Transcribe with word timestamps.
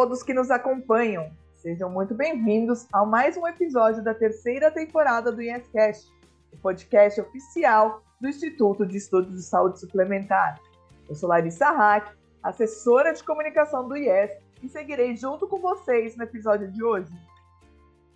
todos 0.00 0.22
que 0.22 0.32
nos 0.32 0.50
acompanham. 0.50 1.30
Sejam 1.56 1.90
muito 1.90 2.14
bem-vindos 2.14 2.86
a 2.90 3.04
mais 3.04 3.36
um 3.36 3.46
episódio 3.46 4.02
da 4.02 4.14
terceira 4.14 4.70
temporada 4.70 5.30
do 5.30 5.42
IEScast, 5.42 6.10
o 6.50 6.56
podcast 6.56 7.20
oficial 7.20 8.02
do 8.18 8.26
Instituto 8.26 8.86
de 8.86 8.96
Estudos 8.96 9.34
de 9.34 9.42
Saúde 9.42 9.78
Suplementar. 9.78 10.58
Eu 11.06 11.14
sou 11.14 11.28
Larissa 11.28 11.70
Hack, 11.70 12.16
assessora 12.42 13.12
de 13.12 13.22
comunicação 13.22 13.86
do 13.86 13.94
IES, 13.94 14.30
e 14.62 14.70
seguirei 14.70 15.14
junto 15.14 15.46
com 15.46 15.58
vocês 15.58 16.16
no 16.16 16.24
episódio 16.24 16.72
de 16.72 16.82
hoje. 16.82 17.12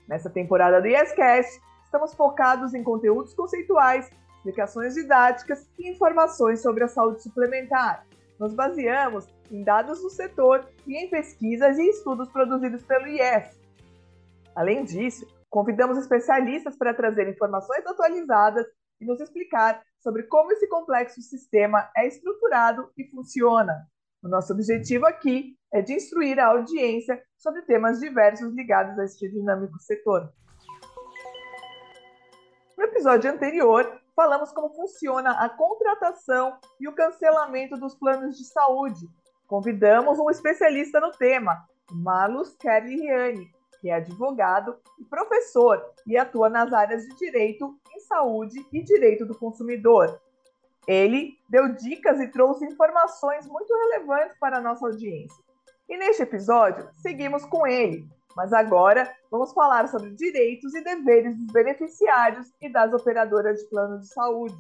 Nessa 0.09 0.31
temporada 0.31 0.81
do 0.81 0.89
IEScast, 0.89 1.61
estamos 1.85 2.15
focados 2.15 2.73
em 2.73 2.83
conteúdos 2.83 3.35
conceituais, 3.35 4.11
explicações 4.37 4.95
didáticas 4.95 5.69
e 5.79 5.91
informações 5.91 6.63
sobre 6.63 6.83
a 6.83 6.89
saúde 6.89 7.23
suplementar. 7.23 8.07
Nos 8.39 8.55
baseamos 8.55 9.27
em 9.51 9.63
dados 9.63 10.01
do 10.01 10.11
setor 10.11 10.69
e 10.87 10.97
em 10.97 11.09
pesquisas 11.09 11.79
e 11.79 11.89
estudos 11.89 12.29
produzidos 12.31 12.83
pelo 12.83 13.07
IES. 13.07 13.59
Além 14.55 14.85
disso, 14.85 15.27
convidamos 15.49 15.99
especialistas 15.99 16.77
para 16.77 16.95
trazer 16.95 17.29
informações 17.29 17.87
atualizadas 17.87 18.67
e 19.01 19.05
nos 19.05 19.21
explicar 19.21 19.83
sobre 19.99 20.25
como 20.25 20.53
esse 20.53 20.69
complexo 20.69 21.21
sistema 21.23 21.91
é 21.97 22.07
estruturado 22.07 22.91
e 22.97 23.05
funciona. 23.09 23.87
O 24.23 24.29
nosso 24.29 24.53
objetivo 24.53 25.07
aqui 25.07 25.57
é 25.73 25.83
de 25.83 25.93
instruir 25.93 26.39
a 26.39 26.47
audiência 26.47 27.23
sobre 27.37 27.63
temas 27.63 28.01
diversos 28.01 28.55
ligados 28.55 28.99
a 28.99 29.05
este 29.05 29.29
dinâmico 29.29 29.79
setor. 29.79 30.33
No 32.77 32.85
episódio 32.85 33.31
anterior, 33.31 34.01
falamos 34.15 34.53
como 34.53 34.75
funciona 34.75 35.33
a 35.33 35.49
contratação 35.49 36.59
e 36.81 36.89
o 36.89 36.95
cancelamento 36.95 37.77
dos 37.77 37.95
planos 37.95 38.37
de 38.37 38.45
saúde. 38.45 39.09
Convidamos 39.47 40.19
um 40.19 40.31
especialista 40.31 41.01
no 41.01 41.11
tema, 41.11 41.67
Marlos 41.91 42.55
Kerliani, 42.57 43.51
que 43.81 43.91
é 43.91 43.95
advogado 43.95 44.77
e 44.99 45.05
professor 45.05 45.85
e 46.07 46.17
atua 46.17 46.49
nas 46.49 46.73
áreas 46.73 47.03
de 47.05 47.15
direito 47.17 47.79
em 47.95 48.01
saúde 48.01 48.67
e 48.73 48.83
direito 48.83 49.27
do 49.27 49.39
consumidor. 49.39 50.21
Ele 50.87 51.39
deu 51.49 51.75
dicas 51.75 52.21
e 52.21 52.29
trouxe 52.29 52.65
informações 52.65 53.47
muito 53.47 53.73
relevantes 53.75 54.39
para 54.39 54.59
a 54.59 54.61
nossa 54.61 54.87
audiência. 54.87 55.43
E 55.89 55.97
neste 55.97 56.23
episódio, 56.23 56.89
seguimos 56.95 57.45
com 57.45 57.67
ele, 57.67 58.09
mas 58.37 58.53
agora 58.53 59.11
vamos 59.31 59.53
falar 59.53 59.89
sobre 59.89 60.11
direitos 60.11 60.75
e 60.75 60.83
deveres 60.83 61.37
dos 61.37 61.53
beneficiários 61.53 62.53
e 62.61 62.69
das 62.69 62.93
operadoras 62.93 63.61
de 63.61 63.69
plano 63.69 63.99
de 63.99 64.09
saúde. 64.09 64.57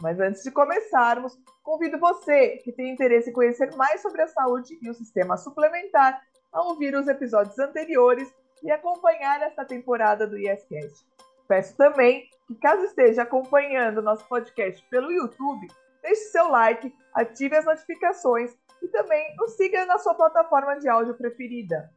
Mas 0.00 0.18
antes 0.18 0.42
de 0.42 0.50
começarmos, 0.50 1.38
convido 1.62 1.98
você 1.98 2.58
que 2.58 2.72
tem 2.72 2.90
interesse 2.90 3.30
em 3.30 3.32
conhecer 3.32 3.74
mais 3.76 4.00
sobre 4.00 4.22
a 4.22 4.28
saúde 4.28 4.78
e 4.80 4.88
o 4.88 4.94
sistema 4.94 5.36
suplementar 5.36 6.22
a 6.52 6.62
ouvir 6.62 6.94
os 6.94 7.06
episódios 7.06 7.58
anteriores 7.58 8.32
e 8.62 8.70
acompanhar 8.70 9.42
esta 9.42 9.64
temporada 9.64 10.26
do 10.26 10.38
ISCast. 10.38 11.06
Peço 11.46 11.76
também 11.76 12.28
que, 12.46 12.54
caso 12.54 12.84
esteja 12.84 13.22
acompanhando 13.22 14.02
nosso 14.02 14.26
podcast 14.26 14.84
pelo 14.88 15.12
YouTube, 15.12 15.68
deixe 16.02 16.30
seu 16.30 16.48
like, 16.48 16.94
ative 17.14 17.56
as 17.56 17.64
notificações 17.64 18.56
e 18.82 18.88
também 18.88 19.34
nos 19.36 19.56
siga 19.56 19.84
na 19.84 19.98
sua 19.98 20.14
plataforma 20.14 20.78
de 20.78 20.88
áudio 20.88 21.14
preferida. 21.14 21.90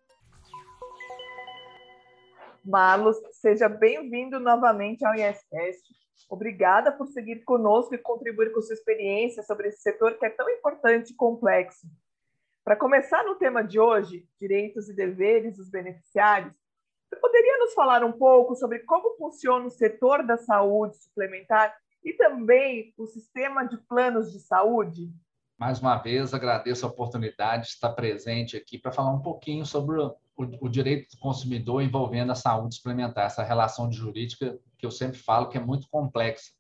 Marlos, 2.63 3.17
seja 3.33 3.67
bem-vindo 3.67 4.39
novamente 4.39 5.05
ao 5.05 5.13
ISCast. 5.13 5.93
Obrigada 6.29 6.93
por 6.93 7.07
seguir 7.07 7.43
conosco 7.43 7.93
e 7.93 7.97
contribuir 7.97 8.53
com 8.53 8.61
sua 8.61 8.73
experiência 8.73 9.43
sobre 9.43 9.67
esse 9.67 9.81
setor 9.81 10.17
que 10.17 10.25
é 10.25 10.29
tão 10.29 10.49
importante 10.49 11.11
e 11.11 11.15
complexo. 11.15 11.85
Para 12.63 12.77
começar 12.77 13.21
no 13.25 13.35
tema 13.35 13.61
de 13.61 13.81
hoje, 13.81 14.25
direitos 14.39 14.87
e 14.87 14.95
deveres 14.95 15.57
dos 15.57 15.69
beneficiários, 15.69 16.53
você 17.09 17.19
poderia 17.19 17.57
nos 17.57 17.73
falar 17.73 18.01
um 18.01 18.13
pouco 18.13 18.55
sobre 18.55 18.79
como 18.79 19.17
funciona 19.17 19.65
o 19.65 19.69
setor 19.69 20.25
da 20.25 20.37
saúde 20.37 20.95
suplementar 20.95 21.75
e 22.01 22.13
também 22.13 22.93
o 22.97 23.05
sistema 23.05 23.65
de 23.65 23.75
planos 23.77 24.31
de 24.31 24.39
saúde? 24.39 25.11
Mais 25.57 25.81
uma 25.81 25.97
vez, 25.97 26.33
agradeço 26.33 26.85
a 26.85 26.89
oportunidade 26.89 27.63
de 27.63 27.69
estar 27.69 27.91
presente 27.91 28.55
aqui 28.55 28.77
para 28.77 28.93
falar 28.93 29.11
um 29.11 29.21
pouquinho 29.21 29.65
sobre 29.65 29.99
o, 30.35 30.65
o, 30.65 30.69
direito 30.69 31.11
do 31.11 31.19
consumidor 31.19 31.81
envolvendo 31.81 32.31
a 32.31 32.35
saúde 32.35 32.75
suplementar, 32.75 33.25
essa 33.25 33.43
relação 33.43 33.91
jurídica 33.91 34.57
que 34.77 34.85
eu 34.85 34.91
sempre 34.91 35.17
falo 35.17 35.49
que 35.49 35.57
é 35.57 35.61
muito 35.61 35.87
complexa. 35.89 36.51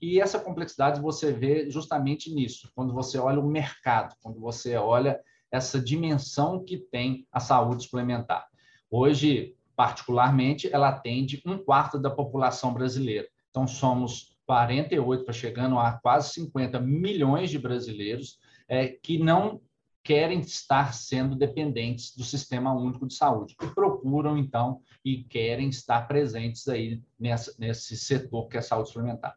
E 0.00 0.20
essa 0.20 0.38
complexidade 0.38 1.00
você 1.00 1.32
vê 1.32 1.70
justamente 1.70 2.32
nisso, 2.34 2.70
quando 2.74 2.92
você 2.92 3.18
olha 3.18 3.40
o 3.40 3.46
mercado, 3.46 4.14
quando 4.20 4.40
você 4.40 4.76
olha 4.76 5.20
essa 5.50 5.80
dimensão 5.80 6.64
que 6.64 6.76
tem 6.76 7.26
a 7.30 7.38
saúde 7.38 7.84
suplementar. 7.84 8.46
Hoje, 8.90 9.54
particularmente, 9.76 10.68
ela 10.72 10.88
atende 10.88 11.40
um 11.46 11.58
quarto 11.58 11.98
da 11.98 12.10
população 12.10 12.74
brasileira. 12.74 13.28
Então, 13.50 13.66
somos 13.66 14.36
48 14.46 15.24
para 15.24 15.32
chegando 15.32 15.78
a 15.78 15.92
quase 15.92 16.32
50 16.32 16.80
milhões 16.80 17.50
de 17.50 17.58
brasileiros 17.58 18.38
é, 18.68 18.88
que 18.88 19.18
não 19.18 19.60
querem 20.02 20.40
estar 20.40 20.92
sendo 20.94 21.36
dependentes 21.36 22.14
do 22.16 22.24
sistema 22.24 22.72
único 22.72 23.06
de 23.06 23.14
saúde 23.14 23.56
procuram 23.74 24.36
então 24.36 24.80
e 25.04 25.22
querem 25.24 25.68
estar 25.68 26.08
presentes 26.08 26.66
aí 26.68 27.00
nessa, 27.18 27.54
nesse 27.58 27.96
setor 27.96 28.48
que 28.48 28.56
é 28.56 28.60
a 28.60 28.62
saúde 28.62 28.88
suplementar. 28.88 29.36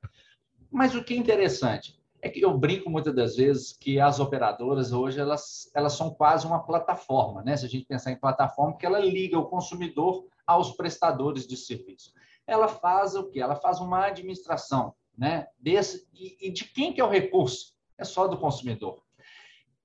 Mas 0.71 0.95
o 0.95 1.03
que 1.03 1.13
é 1.13 1.17
interessante 1.17 1.99
é 2.21 2.29
que 2.29 2.43
eu 2.43 2.57
brinco 2.57 2.89
muitas 2.89 3.13
das 3.13 3.35
vezes 3.35 3.71
que 3.73 3.99
as 3.99 4.19
operadoras 4.19 4.91
hoje 4.91 5.19
elas, 5.19 5.69
elas 5.75 5.93
são 5.93 6.09
quase 6.09 6.47
uma 6.47 6.65
plataforma, 6.65 7.43
né? 7.43 7.55
Se 7.55 7.65
a 7.65 7.69
gente 7.69 7.85
pensar 7.85 8.11
em 8.11 8.19
plataforma, 8.19 8.73
porque 8.73 8.85
ela 8.85 8.99
liga 8.99 9.37
o 9.37 9.45
consumidor 9.45 10.25
aos 10.45 10.71
prestadores 10.71 11.45
de 11.45 11.55
serviço. 11.55 12.11
Ela 12.47 12.67
faz 12.67 13.13
o 13.13 13.29
que? 13.29 13.39
Ela 13.39 13.55
faz 13.55 13.79
uma 13.79 14.05
administração, 14.05 14.95
né? 15.15 15.47
Desse 15.59 16.07
e, 16.15 16.47
e 16.47 16.51
de 16.51 16.65
quem 16.65 16.91
que 16.91 16.99
é 16.99 17.03
o 17.03 17.09
recurso? 17.09 17.75
É 17.95 18.03
só 18.03 18.27
do 18.27 18.37
consumidor. 18.37 19.04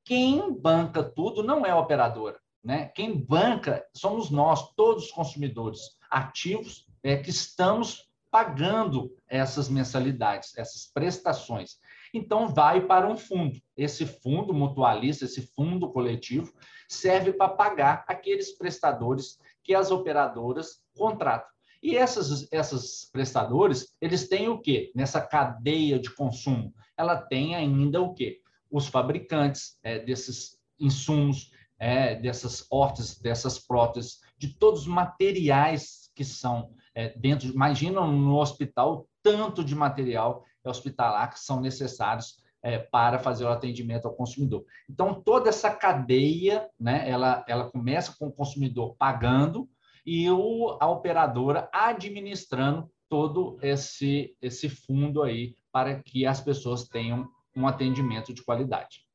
Quem 0.05 0.53
banca 0.53 1.03
tudo 1.03 1.43
não 1.43 1.65
é 1.65 1.71
a 1.71 1.78
operadora, 1.78 2.38
né? 2.62 2.87
Quem 2.94 3.16
banca 3.16 3.84
somos 3.94 4.31
nós, 4.31 4.72
todos 4.75 5.05
os 5.05 5.11
consumidores 5.12 5.81
ativos, 6.11 6.87
é 7.03 7.16
que 7.16 7.31
estamos 7.31 8.11
pagando 8.31 9.15
essas 9.28 9.69
mensalidades, 9.69 10.56
essas 10.56 10.87
prestações. 10.93 11.78
Então, 12.15 12.49
vai 12.49 12.81
para 12.87 13.09
um 13.09 13.16
fundo. 13.16 13.61
Esse 13.77 14.06
fundo 14.06 14.55
mutualista, 14.55 15.25
esse 15.25 15.53
fundo 15.55 15.91
coletivo, 15.91 16.53
serve 16.88 17.32
para 17.32 17.49
pagar 17.49 18.05
aqueles 18.06 18.56
prestadores 18.56 19.38
que 19.62 19.75
as 19.75 19.91
operadoras 19.91 20.82
contratam. 20.97 21.49
E 21.82 21.97
essas, 21.97 22.47
essas 22.53 23.09
prestadores, 23.11 23.97
eles 24.00 24.28
têm 24.28 24.49
o 24.49 24.61
quê? 24.61 24.93
Nessa 24.94 25.21
cadeia 25.21 25.99
de 25.99 26.15
consumo, 26.15 26.75
ela 26.97 27.17
tem 27.17 27.55
ainda 27.55 28.03
o 28.03 28.12
quê? 28.12 28.41
Os 28.70 28.86
fabricantes 28.86 29.78
é, 29.82 29.98
desses 29.98 30.58
insumos, 30.78 31.50
é, 31.78 32.14
dessas 32.14 32.66
hortas, 32.70 33.19
dessas 33.19 33.58
próteses, 33.58 34.20
de 34.36 34.48
todos 34.48 34.82
os 34.82 34.86
materiais 34.86 36.10
que 36.14 36.25
são 36.25 36.75
é, 36.94 37.08
dentro. 37.19 37.48
Imagina 37.48 38.06
no 38.06 38.36
hospital 38.36 39.08
tanto 39.22 39.64
de 39.64 39.75
material 39.75 40.44
hospitalar 40.64 41.31
que 41.31 41.41
são 41.41 41.60
necessários 41.60 42.41
é, 42.62 42.78
para 42.78 43.19
fazer 43.19 43.44
o 43.44 43.48
atendimento 43.48 44.06
ao 44.06 44.14
consumidor. 44.14 44.64
Então, 44.88 45.14
toda 45.14 45.48
essa 45.48 45.70
cadeia, 45.70 46.69
né, 46.78 47.08
ela, 47.08 47.44
ela 47.48 47.70
começa 47.70 48.14
com 48.19 48.28
o 48.28 48.32
consumidor 48.32 48.94
pagando 48.97 49.69
e 50.05 50.31
o, 50.31 50.76
a 50.81 50.88
operadora 50.88 51.69
administrando 51.72 52.90
todo 53.08 53.58
esse, 53.62 54.37
esse 54.40 54.69
fundo 54.69 55.22
aí 55.22 55.55
para 55.72 56.02
que 56.02 56.26
as 56.26 56.40
pessoas 56.40 56.87
tenham 56.87 57.28
um 57.60 57.68
atendimento 57.68 58.32
de 58.32 58.42
qualidade. 58.42 59.06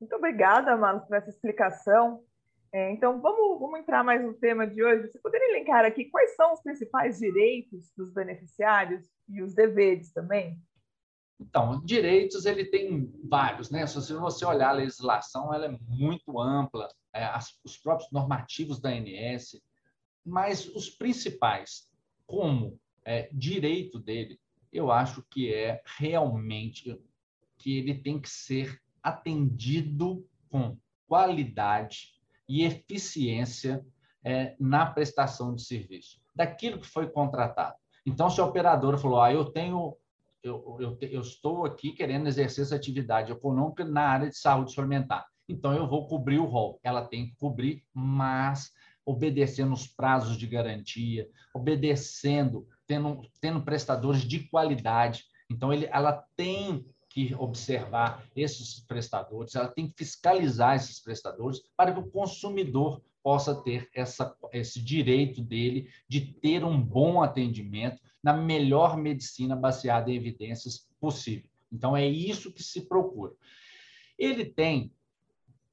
Muito 0.00 0.14
obrigada, 0.16 0.76
Mano, 0.76 1.00
por 1.06 1.16
essa 1.16 1.30
explicação. 1.30 2.22
É, 2.72 2.92
então, 2.92 3.20
vamos, 3.20 3.60
vamos 3.60 3.80
entrar 3.80 4.02
mais 4.02 4.22
no 4.22 4.34
tema 4.34 4.66
de 4.66 4.82
hoje. 4.82 5.08
Você 5.08 5.18
poderia 5.18 5.50
elencar 5.50 5.84
aqui 5.84 6.06
quais 6.06 6.34
são 6.34 6.52
os 6.52 6.60
principais 6.60 7.18
direitos 7.18 7.92
dos 7.96 8.12
beneficiários 8.12 9.06
e 9.28 9.42
os 9.42 9.54
deveres 9.54 10.12
também? 10.12 10.60
Então, 11.40 11.80
direitos 11.84 12.46
ele 12.46 12.64
tem 12.64 13.12
vários, 13.28 13.70
né? 13.70 13.86
Se 13.86 14.12
você 14.14 14.44
olhar 14.44 14.70
a 14.70 14.72
legislação, 14.72 15.52
ela 15.52 15.66
é 15.66 15.78
muito 15.88 16.40
ampla, 16.40 16.88
é, 17.12 17.24
as, 17.24 17.58
os 17.64 17.76
próprios 17.76 18.10
normativos 18.10 18.80
da 18.80 18.90
ANS, 18.90 19.60
mas 20.24 20.66
os 20.74 20.88
principais, 20.90 21.90
como 22.26 22.78
é, 23.04 23.28
direito 23.32 23.98
dele, 23.98 24.40
eu 24.72 24.90
acho 24.90 25.24
que 25.30 25.52
é 25.52 25.80
realmente 25.98 27.00
que 27.64 27.78
ele 27.78 27.94
tem 27.94 28.20
que 28.20 28.28
ser 28.28 28.78
atendido 29.02 30.22
com 30.50 30.76
qualidade 31.08 32.10
e 32.46 32.62
eficiência 32.62 33.82
é, 34.22 34.54
na 34.60 34.84
prestação 34.84 35.54
de 35.54 35.62
serviço, 35.64 36.20
daquilo 36.34 36.78
que 36.78 36.86
foi 36.86 37.08
contratado. 37.08 37.74
Então, 38.04 38.28
se 38.28 38.38
a 38.38 38.44
operadora 38.44 38.98
falou, 38.98 39.22
ah, 39.22 39.32
eu 39.32 39.46
tenho 39.46 39.96
eu, 40.42 40.76
eu, 40.78 40.98
eu, 41.00 41.22
estou 41.22 41.64
aqui 41.64 41.92
querendo 41.92 42.26
exercer 42.26 42.64
essa 42.64 42.76
atividade 42.76 43.32
econômica 43.32 43.82
na 43.82 44.02
área 44.02 44.28
de 44.28 44.36
saúde 44.36 44.72
suplementar. 44.72 45.24
então 45.48 45.72
eu 45.72 45.88
vou 45.88 46.06
cobrir 46.06 46.38
o 46.38 46.44
rol. 46.44 46.78
Ela 46.82 47.08
tem 47.08 47.28
que 47.28 47.36
cobrir, 47.36 47.82
mas 47.94 48.70
obedecendo 49.06 49.72
os 49.72 49.86
prazos 49.86 50.36
de 50.36 50.46
garantia, 50.46 51.26
obedecendo, 51.54 52.68
tendo, 52.86 53.22
tendo 53.40 53.64
prestadores 53.64 54.20
de 54.20 54.40
qualidade. 54.50 55.24
Então, 55.48 55.72
ele, 55.72 55.88
ela 55.90 56.22
tem 56.36 56.84
que 57.14 57.32
observar 57.36 58.26
esses 58.34 58.80
prestadores, 58.80 59.54
ela 59.54 59.68
tem 59.68 59.86
que 59.86 59.94
fiscalizar 59.96 60.74
esses 60.74 60.98
prestadores 60.98 61.62
para 61.76 61.92
que 61.92 62.00
o 62.00 62.10
consumidor 62.10 63.00
possa 63.22 63.54
ter 63.62 63.88
essa, 63.94 64.36
esse 64.52 64.82
direito 64.82 65.40
dele 65.40 65.88
de 66.08 66.20
ter 66.20 66.64
um 66.64 66.78
bom 66.78 67.22
atendimento 67.22 68.02
na 68.20 68.32
melhor 68.32 68.96
medicina 68.96 69.54
baseada 69.54 70.10
em 70.10 70.16
evidências 70.16 70.88
possível. 71.00 71.48
Então, 71.72 71.96
é 71.96 72.04
isso 72.04 72.52
que 72.52 72.64
se 72.64 72.80
procura. 72.88 73.32
Ele 74.18 74.44
tem 74.44 74.92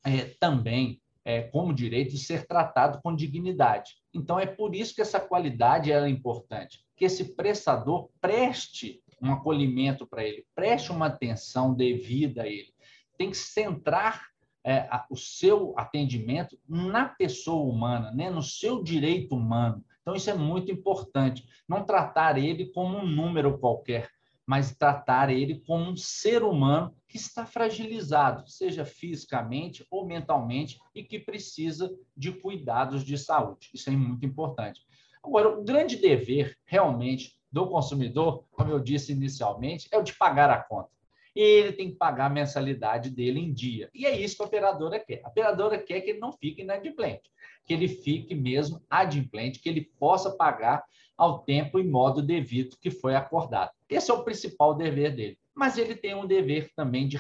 é, 0.03 0.25
também 0.39 1.01
é, 1.25 1.41
como 1.41 1.73
direito 1.73 2.11
de 2.11 2.19
ser 2.19 2.45
tratado 2.45 3.01
com 3.01 3.15
dignidade. 3.15 3.95
Então, 4.13 4.39
é 4.39 4.45
por 4.45 4.75
isso 4.75 4.93
que 4.93 5.01
essa 5.01 5.19
qualidade 5.19 5.91
é 5.91 6.07
importante, 6.07 6.85
que 6.95 7.05
esse 7.05 7.33
prestador 7.33 8.11
preste 8.21 9.01
um 9.21 9.31
acolhimento 9.31 10.07
para 10.07 10.23
ele, 10.23 10.45
preste 10.55 10.91
uma 10.91 11.07
atenção 11.07 11.73
devida 11.73 12.43
a 12.43 12.47
ele. 12.47 12.73
Tem 13.17 13.29
que 13.29 13.37
centrar 13.37 14.31
é, 14.63 14.79
a, 14.89 15.05
o 15.09 15.15
seu 15.15 15.73
atendimento 15.77 16.57
na 16.67 17.05
pessoa 17.05 17.71
humana, 17.71 18.11
né? 18.11 18.29
no 18.29 18.41
seu 18.41 18.83
direito 18.83 19.35
humano. 19.35 19.83
Então, 20.01 20.15
isso 20.15 20.29
é 20.29 20.33
muito 20.33 20.71
importante. 20.71 21.45
Não 21.67 21.83
tratar 21.83 22.37
ele 22.37 22.71
como 22.71 22.97
um 22.97 23.05
número 23.05 23.57
qualquer, 23.59 24.09
mas 24.45 24.75
tratar 24.75 25.29
ele 25.29 25.59
como 25.65 25.91
um 25.91 25.95
ser 25.95 26.43
humano 26.43 26.95
que 27.07 27.17
está 27.17 27.45
fragilizado, 27.45 28.49
seja 28.49 28.83
fisicamente 28.83 29.85
ou 29.91 30.05
mentalmente, 30.05 30.79
e 30.95 31.03
que 31.03 31.19
precisa 31.19 31.89
de 32.17 32.31
cuidados 32.31 33.03
de 33.03 33.17
saúde. 33.17 33.69
Isso 33.73 33.89
é 33.89 33.93
muito 33.93 34.25
importante. 34.25 34.81
Agora, 35.23 35.49
o 35.49 35.63
grande 35.63 35.97
dever, 35.97 36.57
realmente, 36.65 37.37
do 37.51 37.67
consumidor, 37.67 38.45
como 38.51 38.71
eu 38.71 38.79
disse 38.79 39.11
inicialmente, 39.11 39.87
é 39.91 39.97
o 39.97 40.03
de 40.03 40.13
pagar 40.13 40.49
a 40.49 40.61
conta. 40.61 40.89
E 41.35 41.41
ele 41.41 41.73
tem 41.73 41.89
que 41.89 41.95
pagar 41.95 42.25
a 42.25 42.29
mensalidade 42.29 43.09
dele 43.09 43.39
em 43.39 43.53
dia. 43.53 43.89
E 43.93 44.05
é 44.05 44.17
isso 44.17 44.35
que 44.35 44.43
a 44.43 44.45
operadora 44.45 44.99
quer. 44.99 45.21
A 45.23 45.29
operadora 45.29 45.77
quer 45.77 46.01
que 46.01 46.11
ele 46.11 46.19
não 46.19 46.31
fique 46.33 46.61
inadimplente, 46.61 47.31
que 47.65 47.73
ele 47.73 47.87
fique 47.87 48.35
mesmo 48.35 48.81
adimplente, 48.89 49.59
que 49.59 49.69
ele 49.69 49.89
possa 49.97 50.31
pagar 50.31 50.83
ao 51.17 51.39
tempo 51.39 51.79
e 51.79 51.83
modo 51.83 52.21
devido 52.21 52.77
que 52.77 52.89
foi 52.89 53.15
acordado. 53.15 53.71
Esse 53.89 54.11
é 54.11 54.13
o 54.13 54.23
principal 54.23 54.75
dever 54.75 55.15
dele. 55.15 55.37
Mas 55.53 55.77
ele 55.77 55.95
tem 55.95 56.15
um 56.15 56.25
dever 56.25 56.71
também 56.75 57.07
de 57.07 57.19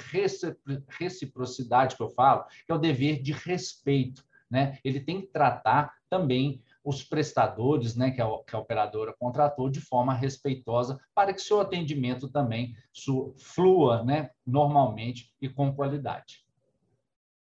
reciprocidade, 0.89 1.95
que 1.95 2.01
eu 2.01 2.09
falo, 2.09 2.45
que 2.65 2.71
é 2.71 2.73
o 2.73 2.79
dever 2.79 3.21
de 3.21 3.33
respeito. 3.33 4.23
Né? 4.49 4.79
Ele 4.83 4.99
tem 4.99 5.21
que 5.21 5.27
tratar 5.27 5.93
também 6.09 6.61
os 6.83 7.03
prestadores, 7.03 7.95
né, 7.95 8.11
que 8.11 8.21
a, 8.21 8.27
que 8.47 8.55
a 8.55 8.59
operadora 8.59 9.13
contratou, 9.17 9.69
de 9.69 9.79
forma 9.79 10.13
respeitosa, 10.13 10.99
para 11.13 11.33
que 11.33 11.41
seu 11.41 11.59
atendimento 11.59 12.29
também 12.29 12.75
flua 13.37 14.03
né, 14.03 14.31
normalmente 14.45 15.33
e 15.41 15.47
com 15.47 15.73
qualidade. 15.73 16.45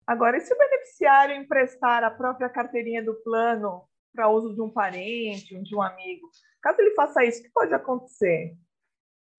Agora, 0.08 0.38
e 0.38 0.42
se 0.42 0.54
o 0.54 0.58
beneficiário 0.58 1.36
emprestar 1.36 2.04
a 2.04 2.10
própria 2.10 2.50
carteirinha 2.50 3.04
do 3.04 3.14
plano 3.16 3.84
para 4.14 4.30
uso 4.30 4.54
de 4.54 4.62
um 4.62 4.70
parente, 4.70 5.62
de 5.62 5.76
um 5.76 5.82
amigo. 5.82 6.30
Caso 6.62 6.82
ele 6.82 6.96
faça 6.96 7.24
isso, 7.24 7.40
o 7.40 7.44
que 7.44 7.50
pode 7.52 7.74
acontecer? 7.74 8.58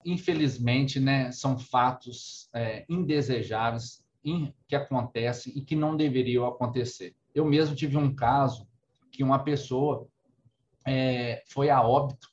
Infelizmente, 0.05 0.99
né, 1.01 1.31
são 1.33 1.59
fatos 1.59 2.49
é, 2.55 2.85
indesejáveis 2.89 4.05
que 4.69 4.77
acontecem 4.77 5.53
e 5.57 5.63
que 5.63 5.75
não 5.75 5.97
deveriam 5.97 6.47
acontecer. 6.47 7.15
Eu 7.35 7.45
mesmo 7.45 7.75
tive 7.75 7.97
um 7.97 8.15
caso 8.15 8.70
que 9.11 9.23
uma 9.23 9.39
pessoa 9.43 10.07
é, 10.87 11.43
foi 11.49 11.71
a 11.71 11.83
óbito 11.83 12.29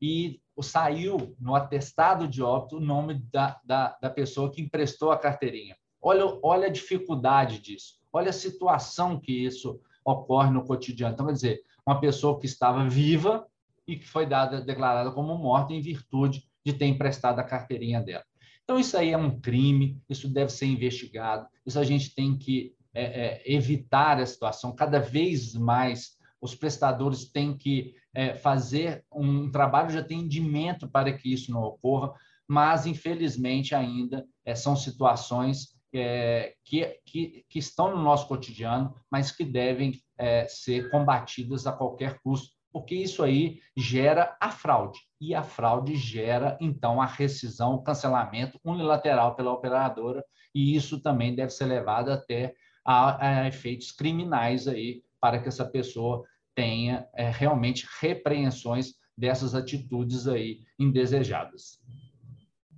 e 0.00 0.40
saiu 0.60 1.34
no 1.40 1.54
atestado 1.54 2.28
de 2.28 2.42
óbito 2.42 2.76
o 2.76 2.80
nome 2.80 3.14
da, 3.32 3.60
da, 3.64 3.96
da 4.00 4.10
pessoa 4.10 4.50
que 4.50 4.60
emprestou 4.60 5.10
a 5.10 5.18
carteirinha. 5.18 5.76
Olha, 6.00 6.38
olha 6.42 6.66
a 6.66 6.70
dificuldade 6.70 7.60
disso, 7.60 8.00
olha 8.12 8.30
a 8.30 8.32
situação 8.32 9.18
que 9.18 9.32
isso 9.32 9.80
ocorre 10.04 10.50
no 10.50 10.64
cotidiano. 10.64 11.14
Então, 11.14 11.26
quer 11.26 11.32
dizer, 11.32 11.62
uma 11.86 12.00
pessoa 12.00 12.38
que 12.38 12.46
estava 12.46 12.88
viva 12.88 13.46
e 13.86 13.96
que 13.96 14.06
foi 14.06 14.26
dada, 14.26 14.60
declarada 14.60 15.10
como 15.10 15.36
morta 15.36 15.72
em 15.72 15.80
virtude 15.80 16.48
de 16.64 16.72
ter 16.72 16.86
emprestado 16.86 17.38
a 17.38 17.44
carteirinha 17.44 18.00
dela. 18.00 18.24
Então, 18.64 18.78
isso 18.78 18.96
aí 18.96 19.10
é 19.10 19.18
um 19.18 19.40
crime, 19.40 20.00
isso 20.08 20.28
deve 20.28 20.52
ser 20.52 20.66
investigado, 20.66 21.46
isso 21.66 21.78
a 21.78 21.84
gente 21.84 22.14
tem 22.14 22.36
que 22.36 22.74
é, 22.94 23.02
é, 23.04 23.42
evitar 23.44 24.20
a 24.20 24.26
situação. 24.26 24.74
Cada 24.74 24.98
vez 24.98 25.54
mais 25.54 26.16
os 26.40 26.54
prestadores 26.54 27.30
têm 27.30 27.56
que 27.56 27.94
é, 28.12 28.34
fazer 28.34 29.04
um 29.12 29.50
trabalho 29.50 29.90
de 29.90 29.98
atendimento 29.98 30.88
para 30.88 31.12
que 31.12 31.32
isso 31.32 31.50
não 31.52 31.62
ocorra, 31.62 32.12
mas, 32.46 32.84
infelizmente, 32.84 33.74
ainda 33.74 34.26
é, 34.44 34.54
são 34.54 34.76
situações 34.76 35.68
é, 35.94 36.54
que, 36.64 36.84
que, 37.06 37.44
que, 37.48 37.58
estão 37.58 37.94
no 37.94 38.02
nosso 38.02 38.26
cotidiano, 38.26 38.94
mas 39.10 39.30
que 39.30 39.44
devem 39.44 39.92
é, 40.18 40.46
ser 40.48 40.90
combatidas 40.90 41.66
a 41.66 41.72
qualquer 41.72 42.18
custo, 42.20 42.50
porque 42.72 42.94
isso 42.94 43.22
aí 43.22 43.60
gera 43.76 44.36
a 44.40 44.50
fraude. 44.50 44.98
E 45.20 45.34
a 45.34 45.42
fraude 45.42 45.94
gera, 45.94 46.58
então, 46.60 47.00
a 47.00 47.06
rescisão, 47.06 47.74
o 47.74 47.82
cancelamento 47.82 48.58
unilateral 48.64 49.36
pela 49.36 49.52
operadora, 49.52 50.24
e 50.54 50.74
isso 50.74 51.00
também 51.00 51.34
deve 51.34 51.50
ser 51.50 51.66
levado 51.66 52.10
até 52.10 52.54
a, 52.84 53.42
a 53.42 53.48
efeitos 53.48 53.92
criminais 53.92 54.66
aí, 54.66 55.02
para 55.20 55.40
que 55.40 55.48
essa 55.48 55.64
pessoa 55.64 56.24
tenha 56.54 57.08
é, 57.14 57.30
realmente 57.30 57.86
repreensões 58.00 58.94
dessas 59.16 59.54
atitudes 59.54 60.26
aí 60.26 60.60
indesejadas. 60.78 61.80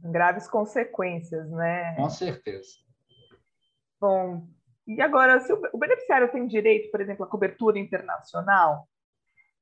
Graves 0.03 0.47
consequências, 0.47 1.51
né? 1.51 1.95
Com 1.97 2.11
certeza. 2.11 2.73
Bom, 4.01 4.47
e 4.87 5.01
agora, 5.01 5.41
se 5.41 5.53
o 5.53 5.79
beneficiário 5.79 6.31
tem 6.31 6.47
direito, 6.47 6.91
por 6.91 7.01
exemplo, 7.01 7.25
à 7.25 7.29
cobertura 7.29 7.79
internacional, 7.79 8.87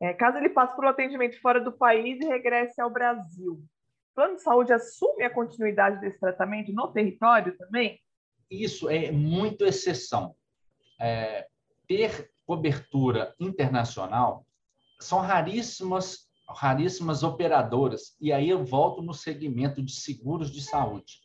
é, 0.00 0.12
caso 0.12 0.38
ele 0.38 0.48
passe 0.48 0.74
por 0.74 0.84
um 0.84 0.88
atendimento 0.88 1.40
fora 1.40 1.60
do 1.60 1.70
país 1.70 2.19
e 2.20 2.26
regresse 2.26 2.81
ao 2.81 2.90
Brasil, 2.90 3.52
o 3.52 4.14
plano 4.14 4.34
de 4.34 4.43
saúde 4.43 4.72
assume 4.72 5.22
a 5.22 5.31
continuidade 5.31 6.00
desse 6.00 6.19
tratamento 6.19 6.72
no 6.72 6.93
território 6.93 7.56
também? 7.56 8.00
Isso 8.52 8.88
é 8.90 9.10
muito 9.10 9.64
exceção. 9.64 10.34
É, 11.00 11.46
ter 11.88 12.30
cobertura 12.46 13.34
internacional 13.40 14.46
são 15.00 15.20
raríssimas, 15.20 16.28
raríssimas 16.48 17.22
operadoras, 17.22 18.14
e 18.20 18.32
aí 18.32 18.48
eu 18.48 18.64
volto 18.64 19.00
no 19.00 19.14
segmento 19.14 19.82
de 19.82 19.92
seguros 19.92 20.50
de 20.50 20.60
saúde. 20.60 21.20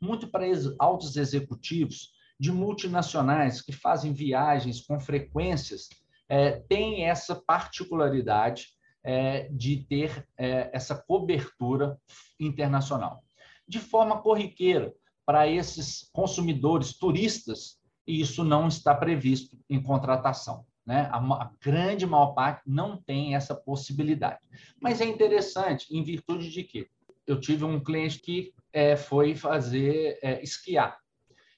Muito 0.00 0.28
para 0.28 0.44
altos 0.78 1.16
executivos, 1.16 2.10
de 2.38 2.50
multinacionais 2.50 3.62
que 3.62 3.70
fazem 3.70 4.12
viagens 4.12 4.80
com 4.80 4.98
frequências 4.98 5.88
é, 6.28 6.58
tem 6.68 7.04
essa 7.04 7.36
particularidade 7.36 8.70
é, 9.04 9.48
de 9.52 9.84
ter 9.84 10.26
é, 10.36 10.68
essa 10.72 10.96
cobertura 10.96 11.96
internacional. 12.40 13.22
De 13.68 13.78
forma 13.78 14.20
corriqueira, 14.20 14.92
para 15.24 15.46
esses 15.46 16.08
consumidores 16.12 16.96
turistas, 16.98 17.80
isso 18.06 18.42
não 18.44 18.68
está 18.68 18.94
previsto 18.94 19.56
em 19.68 19.82
contratação. 19.82 20.64
Né? 20.84 21.08
A, 21.12 21.18
a, 21.18 21.50
grande 21.60 22.06
maior 22.06 22.34
parte 22.34 22.62
não 22.66 22.96
tem 22.96 23.34
essa 23.34 23.54
possibilidade. 23.54 24.40
Mas 24.80 25.00
é 25.00 25.04
interessante, 25.04 25.86
em 25.96 26.02
virtude 26.02 26.50
de 26.50 26.64
que 26.64 26.88
eu 27.26 27.38
tive 27.38 27.64
um 27.64 27.82
cliente 27.82 28.18
que 28.18 28.52
é, 28.72 28.96
foi 28.96 29.34
fazer 29.34 30.18
é, 30.22 30.42
esquiar 30.42 30.98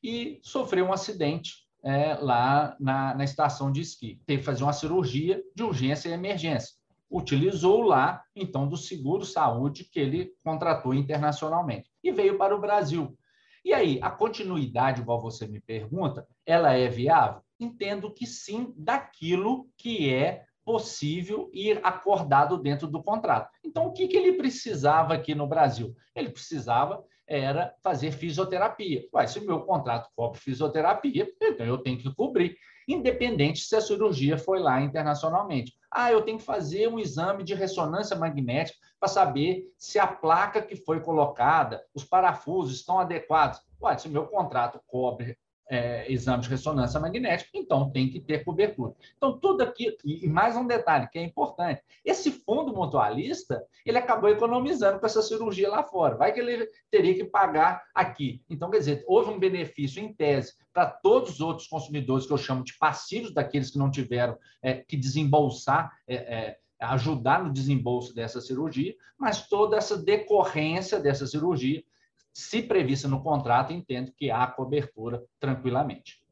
e 0.02 0.38
sofreu 0.42 0.86
um 0.86 0.92
acidente 0.92 1.64
é, 1.82 2.14
lá 2.14 2.76
na, 2.78 3.14
na 3.14 3.24
estação 3.24 3.72
de 3.72 3.80
esqui. 3.80 4.20
Teve 4.26 4.40
que 4.40 4.46
fazer 4.46 4.62
uma 4.62 4.72
cirurgia 4.72 5.42
de 5.54 5.62
urgência 5.62 6.10
e 6.10 6.12
emergência. 6.12 6.74
Utilizou 7.10 7.82
lá, 7.82 8.22
então, 8.34 8.68
do 8.68 8.76
seguro 8.76 9.24
saúde 9.24 9.84
que 9.84 10.00
ele 10.00 10.32
contratou 10.42 10.92
internacionalmente 10.92 11.90
e 12.02 12.10
veio 12.12 12.36
para 12.36 12.54
o 12.54 12.60
Brasil. 12.60 13.16
E 13.64 13.72
aí, 13.72 13.98
a 14.02 14.10
continuidade, 14.10 15.00
igual 15.00 15.20
você 15.20 15.46
me 15.46 15.60
pergunta, 15.60 16.26
ela 16.44 16.72
é 16.72 16.86
viável? 16.88 17.40
Entendo 17.58 18.12
que 18.12 18.26
sim, 18.26 18.74
daquilo 18.76 19.68
que 19.76 20.12
é 20.12 20.44
possível 20.64 21.50
ir 21.52 21.80
acordado 21.82 22.58
dentro 22.58 22.86
do 22.86 23.02
contrato. 23.02 23.50
Então, 23.64 23.86
o 23.86 23.92
que, 23.92 24.08
que 24.08 24.16
ele 24.16 24.34
precisava 24.34 25.14
aqui 25.14 25.34
no 25.34 25.46
Brasil? 25.46 25.94
Ele 26.14 26.30
precisava 26.30 27.02
era 27.26 27.74
fazer 27.82 28.12
fisioterapia. 28.12 29.04
Ué, 29.14 29.26
se 29.26 29.38
o 29.38 29.46
meu 29.46 29.60
contrato 29.60 30.08
cobre 30.14 30.38
fisioterapia, 30.38 31.28
então 31.40 31.66
eu 31.66 31.78
tenho 31.78 31.98
que 31.98 32.14
cobrir, 32.14 32.56
independente 32.86 33.60
se 33.60 33.74
a 33.74 33.80
cirurgia 33.80 34.36
foi 34.36 34.58
lá 34.58 34.80
internacionalmente. 34.80 35.72
Ah, 35.90 36.10
eu 36.10 36.22
tenho 36.22 36.38
que 36.38 36.44
fazer 36.44 36.88
um 36.88 36.98
exame 36.98 37.42
de 37.42 37.54
ressonância 37.54 38.16
magnética 38.16 38.78
para 39.00 39.08
saber 39.08 39.64
se 39.78 39.98
a 39.98 40.06
placa 40.06 40.60
que 40.60 40.76
foi 40.76 41.00
colocada, 41.00 41.84
os 41.94 42.04
parafusos 42.04 42.76
estão 42.76 42.98
adequados. 42.98 43.60
Ué, 43.80 43.96
se 43.96 44.08
o 44.08 44.10
meu 44.10 44.26
contrato 44.26 44.80
cobre 44.86 45.36
é, 45.68 46.10
exame 46.12 46.42
de 46.42 46.48
ressonância 46.48 47.00
magnética, 47.00 47.50
então 47.54 47.90
tem 47.90 48.08
que 48.08 48.20
ter 48.20 48.44
cobertura. 48.44 48.94
Então, 49.16 49.38
tudo 49.38 49.62
aqui, 49.62 49.96
e 50.04 50.28
mais 50.28 50.56
um 50.56 50.66
detalhe 50.66 51.08
que 51.08 51.18
é 51.18 51.22
importante: 51.22 51.82
esse 52.04 52.30
fundo 52.30 52.74
mutualista, 52.74 53.64
ele 53.84 53.98
acabou 53.98 54.28
economizando 54.28 54.98
com 54.98 55.06
essa 55.06 55.22
cirurgia 55.22 55.70
lá 55.70 55.82
fora. 55.82 56.16
Vai 56.16 56.32
que 56.32 56.40
ele 56.40 56.68
teria 56.90 57.14
que 57.14 57.24
pagar 57.24 57.82
aqui. 57.94 58.42
Então, 58.48 58.70
quer 58.70 58.78
dizer, 58.78 59.04
houve 59.06 59.30
um 59.30 59.38
benefício 59.38 60.02
em 60.02 60.12
tese 60.12 60.54
para 60.72 60.86
todos 60.86 61.34
os 61.34 61.40
outros 61.40 61.66
consumidores 61.66 62.26
que 62.26 62.32
eu 62.32 62.38
chamo 62.38 62.64
de 62.64 62.76
passivos, 62.76 63.32
daqueles 63.32 63.70
que 63.70 63.78
não 63.78 63.90
tiveram 63.90 64.36
é, 64.62 64.74
que 64.74 64.96
desembolsar. 64.96 65.92
É, 66.06 66.14
é 66.14 66.58
ajudar 66.80 67.42
no 67.42 67.52
desembolso 67.52 68.14
dessa 68.14 68.40
cirurgia, 68.40 68.94
mas 69.16 69.48
toda 69.48 69.76
essa 69.76 69.96
decorrência 69.96 71.00
dessa 71.00 71.26
cirurgia 71.26 71.82
se 72.34 72.62
prevista 72.62 73.06
no 73.06 73.22
contrato, 73.22 73.72
entendo 73.72 74.12
que 74.12 74.30
há 74.30 74.46
cobertura 74.46 75.22
tranquilamente. 75.38 76.22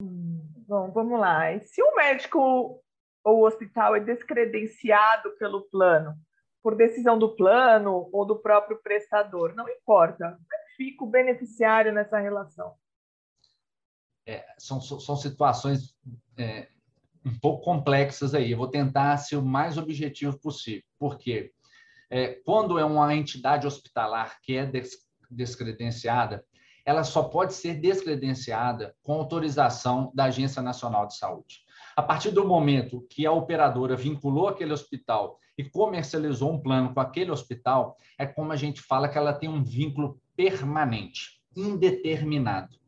Bom, 0.00 0.90
vamos 0.92 1.18
lá. 1.18 1.52
E 1.52 1.60
se 1.60 1.82
o 1.82 1.96
médico 1.96 2.82
ou 3.24 3.40
o 3.40 3.46
hospital 3.46 3.96
é 3.96 4.00
descredenciado 4.00 5.30
pelo 5.38 5.62
plano, 5.62 6.14
por 6.62 6.76
decisão 6.76 7.18
do 7.18 7.34
plano 7.34 8.08
ou 8.12 8.24
do 8.24 8.36
próprio 8.36 8.78
prestador, 8.82 9.54
não 9.54 9.68
importa. 9.68 10.38
É 10.52 10.68
fica 10.78 11.02
o 11.02 11.10
beneficiário 11.10 11.92
nessa 11.92 12.18
relação? 12.20 12.74
É, 14.24 14.44
são, 14.58 14.80
são 14.80 15.16
situações 15.16 15.96
é, 16.36 16.68
um 17.24 17.36
pouco 17.40 17.64
complexas 17.64 18.34
aí. 18.34 18.52
Eu 18.52 18.58
vou 18.58 18.68
tentar 18.68 19.16
ser 19.16 19.36
o 19.36 19.44
mais 19.44 19.76
objetivo 19.76 20.38
possível. 20.38 20.84
Por 20.98 21.18
quê? 21.18 21.52
É, 22.08 22.34
quando 22.44 22.78
é 22.78 22.84
uma 22.84 23.14
entidade 23.14 23.66
hospitalar 23.66 24.40
que 24.40 24.56
é 24.56 24.64
descredenciada, 25.30 26.44
ela 26.84 27.04
só 27.04 27.22
pode 27.22 27.52
ser 27.54 27.74
descredenciada 27.74 28.94
com 29.02 29.12
autorização 29.12 30.10
da 30.14 30.24
Agência 30.24 30.62
Nacional 30.62 31.06
de 31.06 31.16
Saúde. 31.16 31.60
A 31.94 32.02
partir 32.02 32.30
do 32.30 32.46
momento 32.46 33.06
que 33.10 33.26
a 33.26 33.32
operadora 33.32 33.96
vinculou 33.96 34.48
aquele 34.48 34.72
hospital 34.72 35.38
e 35.58 35.64
comercializou 35.64 36.52
um 36.52 36.60
plano 36.60 36.94
com 36.94 37.00
aquele 37.00 37.30
hospital, 37.30 37.96
é 38.16 38.24
como 38.24 38.52
a 38.52 38.56
gente 38.56 38.80
fala 38.80 39.08
que 39.08 39.18
ela 39.18 39.32
tem 39.32 39.48
um 39.48 39.62
vínculo 39.62 40.18
permanente, 40.36 41.42
indeterminado. 41.56 42.78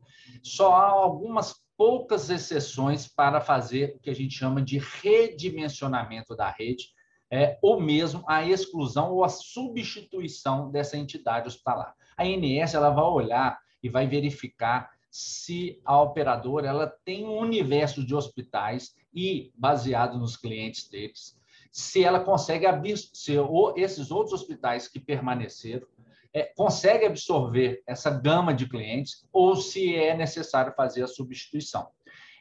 Só 0.41 0.73
há 0.73 0.87
algumas 0.87 1.55
poucas 1.77 2.29
exceções 2.29 3.07
para 3.07 3.41
fazer 3.41 3.95
o 3.95 3.99
que 3.99 4.09
a 4.09 4.15
gente 4.15 4.35
chama 4.35 4.61
de 4.61 4.77
redimensionamento 4.77 6.35
da 6.35 6.49
rede, 6.49 6.85
é, 7.29 7.57
ou 7.61 7.79
mesmo 7.79 8.23
a 8.27 8.45
exclusão 8.45 9.11
ou 9.11 9.23
a 9.23 9.29
substituição 9.29 10.71
dessa 10.71 10.97
entidade 10.97 11.47
hospitalar. 11.47 11.95
A 12.21 12.25
INS 12.25 12.75
ela 12.75 12.91
vai 12.91 13.03
olhar 13.03 13.59
e 13.81 13.89
vai 13.89 14.05
verificar 14.05 14.91
se 15.09 15.81
a 15.83 15.99
operadora 15.99 16.67
ela 16.67 16.87
tem 17.03 17.25
um 17.25 17.39
universo 17.39 18.05
de 18.05 18.13
hospitais 18.13 18.95
e 19.11 19.51
baseado 19.55 20.19
nos 20.19 20.37
clientes 20.37 20.87
deles, 20.87 21.35
se 21.71 22.03
ela 22.03 22.19
consegue 22.19 22.67
se 22.95 23.33
esses 23.75 24.11
outros 24.11 24.39
hospitais 24.39 24.87
que 24.87 24.99
permaneceram 24.99 25.87
é, 26.31 26.43
consegue 26.43 27.05
absorver 27.05 27.81
essa 27.87 28.11
gama 28.11 28.53
de 28.53 28.69
clientes 28.69 29.27
ou 29.33 29.55
se 29.55 29.95
é 29.95 30.15
necessário 30.15 30.73
fazer 30.75 31.03
a 31.03 31.07
substituição. 31.07 31.89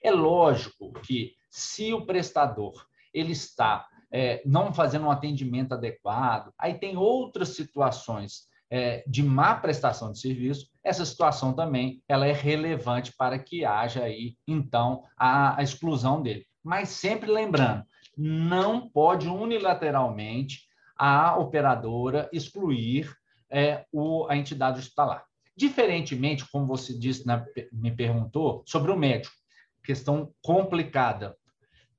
É 0.03 0.11
lógico 0.11 0.93
que 0.93 1.37
se 1.49 1.93
o 1.95 2.05
prestador 2.05 2.87
ele 3.15 3.33
está 3.33 3.89
é, 4.13 4.43
não 4.45 4.75
fazendo 4.75 5.07
um 5.07 5.11
atendimento 5.11 5.73
adequado, 5.73 6.53
aí 6.59 6.75
tem 6.75 6.99
outras 6.99 7.51
situações 7.51 8.50
é, 8.71 9.03
de 9.07 9.23
má 9.23 9.55
prestação 9.57 10.13
de 10.13 10.21
serviço, 10.21 10.71
essa 10.83 11.05
situação 11.05 11.53
também 11.53 12.03
ela 12.09 12.27
é 12.27 12.33
relevante 12.33 13.13
para 13.17 13.39
que 13.39 13.65
haja 13.65 14.05
aí, 14.05 14.37
então, 14.47 15.05
a, 15.17 15.59
a 15.59 15.63
exclusão 15.63 16.23
dele. 16.23 16.47
Mas 16.63 16.91
sempre 16.91 17.31
lembrando, 17.31 17.85
não 18.17 18.89
pode 18.89 19.29
unilateralmente 19.29 20.69
a 20.97 21.37
operadora 21.37 22.29
excluir 22.33 23.13
é, 23.51 23.85
o, 23.93 24.27
a 24.29 24.37
entidade 24.37 24.79
hospitalar. 24.79 25.25
Diferentemente, 25.57 26.49
como 26.51 26.67
você 26.67 26.97
disse, 26.97 27.27
na, 27.27 27.45
me 27.73 27.91
perguntou, 27.91 28.63
sobre 28.67 28.93
o 28.93 28.97
médico, 28.97 29.35
questão 29.83 30.33
complicada. 30.43 31.37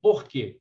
Por 0.01 0.23
quê? 0.23 0.57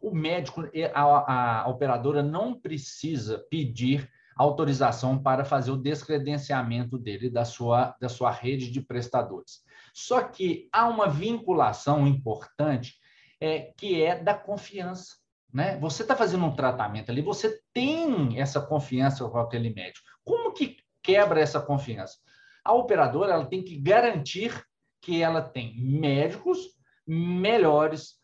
O 0.00 0.14
médico, 0.14 0.62
a, 0.94 1.62
a 1.62 1.68
operadora 1.68 2.22
não 2.22 2.58
precisa 2.58 3.44
pedir 3.50 4.08
autorização 4.40 5.22
para 5.22 5.44
fazer 5.44 5.70
o 5.70 5.76
descredenciamento 5.76 6.98
dele 6.98 7.28
da 7.28 7.44
sua, 7.44 7.94
da 8.00 8.08
sua 8.08 8.30
rede 8.30 8.70
de 8.70 8.80
prestadores. 8.80 9.62
Só 9.92 10.22
que 10.22 10.68
há 10.72 10.88
uma 10.88 11.08
vinculação 11.08 12.06
importante 12.06 12.94
é, 13.40 13.72
que 13.76 14.02
é 14.02 14.18
da 14.18 14.34
confiança. 14.34 15.16
Né? 15.52 15.78
Você 15.78 16.02
está 16.02 16.16
fazendo 16.16 16.44
um 16.44 16.54
tratamento 16.54 17.10
ali, 17.10 17.20
você 17.20 17.60
tem 17.72 18.40
essa 18.40 18.60
confiança 18.60 19.28
com 19.28 19.38
aquele 19.38 19.74
médico. 19.74 20.06
Como 20.24 20.54
que 20.54 20.76
quebra 21.02 21.40
essa 21.40 21.60
confiança? 21.60 22.16
A 22.64 22.72
operadora 22.72 23.32
ela 23.32 23.46
tem 23.46 23.62
que 23.62 23.76
garantir 23.76 24.64
que 25.02 25.22
ela 25.22 25.42
tem 25.42 25.78
médicos 25.78 26.58
melhores 27.06 28.14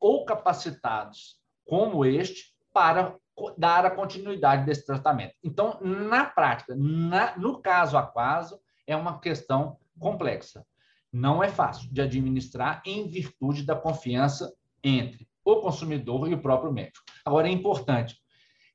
ou 0.00 0.24
capacitados 0.24 1.38
como 1.64 2.04
este 2.04 2.54
para 2.72 3.16
dar 3.56 3.84
a 3.84 3.90
continuidade 3.90 4.64
desse 4.64 4.86
tratamento. 4.86 5.34
Então, 5.42 5.78
na 5.80 6.24
prática, 6.24 6.74
na, 6.76 7.36
no 7.36 7.60
caso 7.60 7.96
a 7.96 8.06
caso, 8.06 8.60
é 8.86 8.96
uma 8.96 9.18
questão 9.18 9.76
complexa. 9.98 10.64
Não 11.12 11.42
é 11.42 11.48
fácil 11.48 11.92
de 11.92 12.00
administrar 12.00 12.82
em 12.84 13.08
virtude 13.08 13.64
da 13.64 13.76
confiança 13.76 14.52
entre 14.82 15.28
o 15.44 15.56
consumidor 15.56 16.28
e 16.28 16.34
o 16.34 16.40
próprio 16.40 16.72
médico. 16.72 17.04
Agora, 17.24 17.48
é 17.48 17.50
importante, 17.50 18.16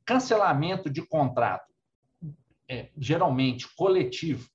cancelamento 0.06 0.90
de 0.90 1.06
contrato 1.06 1.70
é, 2.70 2.90
geralmente 2.98 3.68
coletivo 3.76 4.48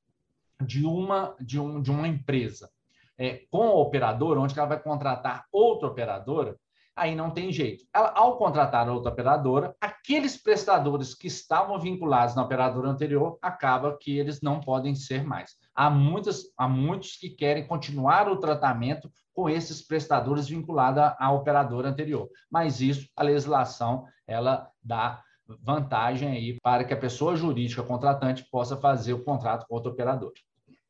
de 0.61 0.87
uma, 0.87 1.35
de, 1.41 1.59
um, 1.59 1.83
de 1.83 1.91
uma 1.91 2.07
empresa 2.07 2.71
é, 3.19 3.45
com 3.51 3.63
a 3.63 3.75
operadora, 3.75 4.41
onde 4.41 4.59
ela 4.59 4.69
vai 4.69 4.81
contratar 4.81 5.47
outra 5.53 5.89
operadora, 5.89 6.57
aí 6.97 7.15
não 7.15 7.31
tem 7.31 7.53
jeito. 7.53 7.85
Ela, 7.93 8.13
ao 8.15 8.37
contratar 8.39 8.89
outra 8.89 9.11
operadora, 9.11 9.75
aqueles 9.81 10.37
prestadores 10.37 11.15
que 11.15 11.27
estavam 11.27 11.79
vinculados 11.79 12.35
na 12.35 12.43
operadora 12.43 12.89
anterior, 12.89 13.39
acaba 13.43 13.97
que 13.97 14.17
eles 14.19 14.41
não 14.41 14.61
podem 14.61 14.95
ser 14.95 15.25
mais. 15.25 15.57
Há, 15.75 15.91
muitas, 15.91 16.45
há 16.57 16.69
muitos 16.69 17.17
que 17.17 17.31
querem 17.31 17.67
continuar 17.67 18.29
o 18.29 18.39
tratamento 18.39 19.11
com 19.35 19.51
esses 19.51 19.83
prestadores 19.83 20.49
vinculados 20.49 21.03
à, 21.19 21.33
operadora 21.33 21.89
anterior. 21.89 22.29
Mas 22.51 22.81
isso, 22.81 23.09
a 23.17 23.23
legislação, 23.23 24.07
ela 24.27 24.71
dá 24.83 25.21
vantagem 25.61 26.29
aí 26.29 26.59
para 26.63 26.85
que 26.85 26.95
a 26.95 26.97
pessoa 26.97 27.37
jurídica 27.37 27.83
contratante 27.83 28.45
possa 28.51 28.77
fazer 28.77 29.13
o 29.13 29.25
contrato 29.25 29.67
com 29.67 29.75
outro 29.75 29.93
operador. 29.93 30.33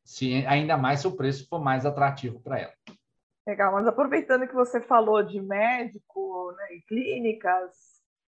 Se, 0.03 0.45
ainda 0.45 0.77
mais 0.77 0.99
se 0.99 1.07
o 1.07 1.15
preço 1.15 1.47
for 1.49 1.59
mais 1.59 1.85
atrativo 1.85 2.39
para 2.39 2.59
ela. 2.59 2.73
Legal, 3.47 3.71
mas 3.73 3.85
aproveitando 3.85 4.47
que 4.47 4.55
você 4.55 4.81
falou 4.81 5.21
de 5.21 5.39
médico 5.39 6.51
né, 6.57 6.75
e 6.75 6.81
clínicas, 6.81 7.71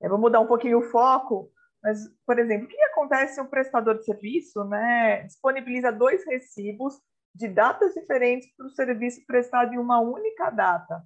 eu 0.01 0.09
vou 0.09 0.17
mudar 0.17 0.39
um 0.39 0.47
pouquinho 0.47 0.79
o 0.79 0.89
foco, 0.89 1.51
mas, 1.83 1.99
por 2.25 2.39
exemplo, 2.39 2.65
o 2.65 2.67
que 2.67 2.81
acontece 2.81 3.35
se 3.35 3.41
um 3.41 3.45
prestador 3.45 3.99
de 3.99 4.05
serviço 4.05 4.63
né, 4.63 5.21
disponibiliza 5.23 5.91
dois 5.91 6.25
recibos 6.25 6.99
de 7.33 7.47
datas 7.47 7.93
diferentes 7.93 8.49
para 8.55 8.65
o 8.65 8.71
serviço 8.71 9.23
prestado 9.27 9.71
em 9.73 9.77
uma 9.77 9.99
única 9.99 10.49
data? 10.49 11.03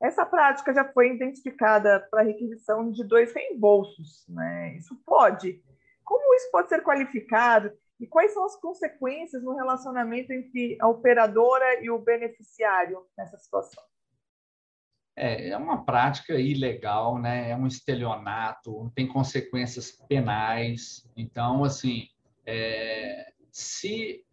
Essa 0.00 0.26
prática 0.26 0.74
já 0.74 0.84
foi 0.92 1.14
identificada 1.14 2.06
para 2.10 2.22
requisição 2.22 2.90
de 2.92 3.02
dois 3.02 3.32
reembolsos. 3.32 4.26
Né? 4.28 4.76
Isso 4.76 4.94
pode. 5.06 5.62
Como 6.04 6.34
isso 6.34 6.50
pode 6.52 6.68
ser 6.68 6.82
qualificado 6.82 7.72
e 8.00 8.06
quais 8.06 8.32
são 8.32 8.44
as 8.44 8.56
consequências 8.56 9.42
no 9.42 9.54
relacionamento 9.54 10.32
entre 10.32 10.76
a 10.80 10.88
operadora 10.88 11.82
e 11.82 11.90
o 11.90 11.98
beneficiário 11.98 13.04
nessa 13.16 13.36
situação? 13.38 13.82
É, 15.16 15.50
é 15.50 15.56
uma 15.56 15.84
prática 15.84 16.34
ilegal, 16.38 17.18
né? 17.18 17.50
é 17.50 17.56
um 17.56 17.66
estelionato, 17.66 18.92
tem 18.94 19.08
consequências 19.08 19.90
penais. 19.90 21.08
Então, 21.16 21.64
assim, 21.64 22.08
é, 22.46 23.32
se 23.50 24.24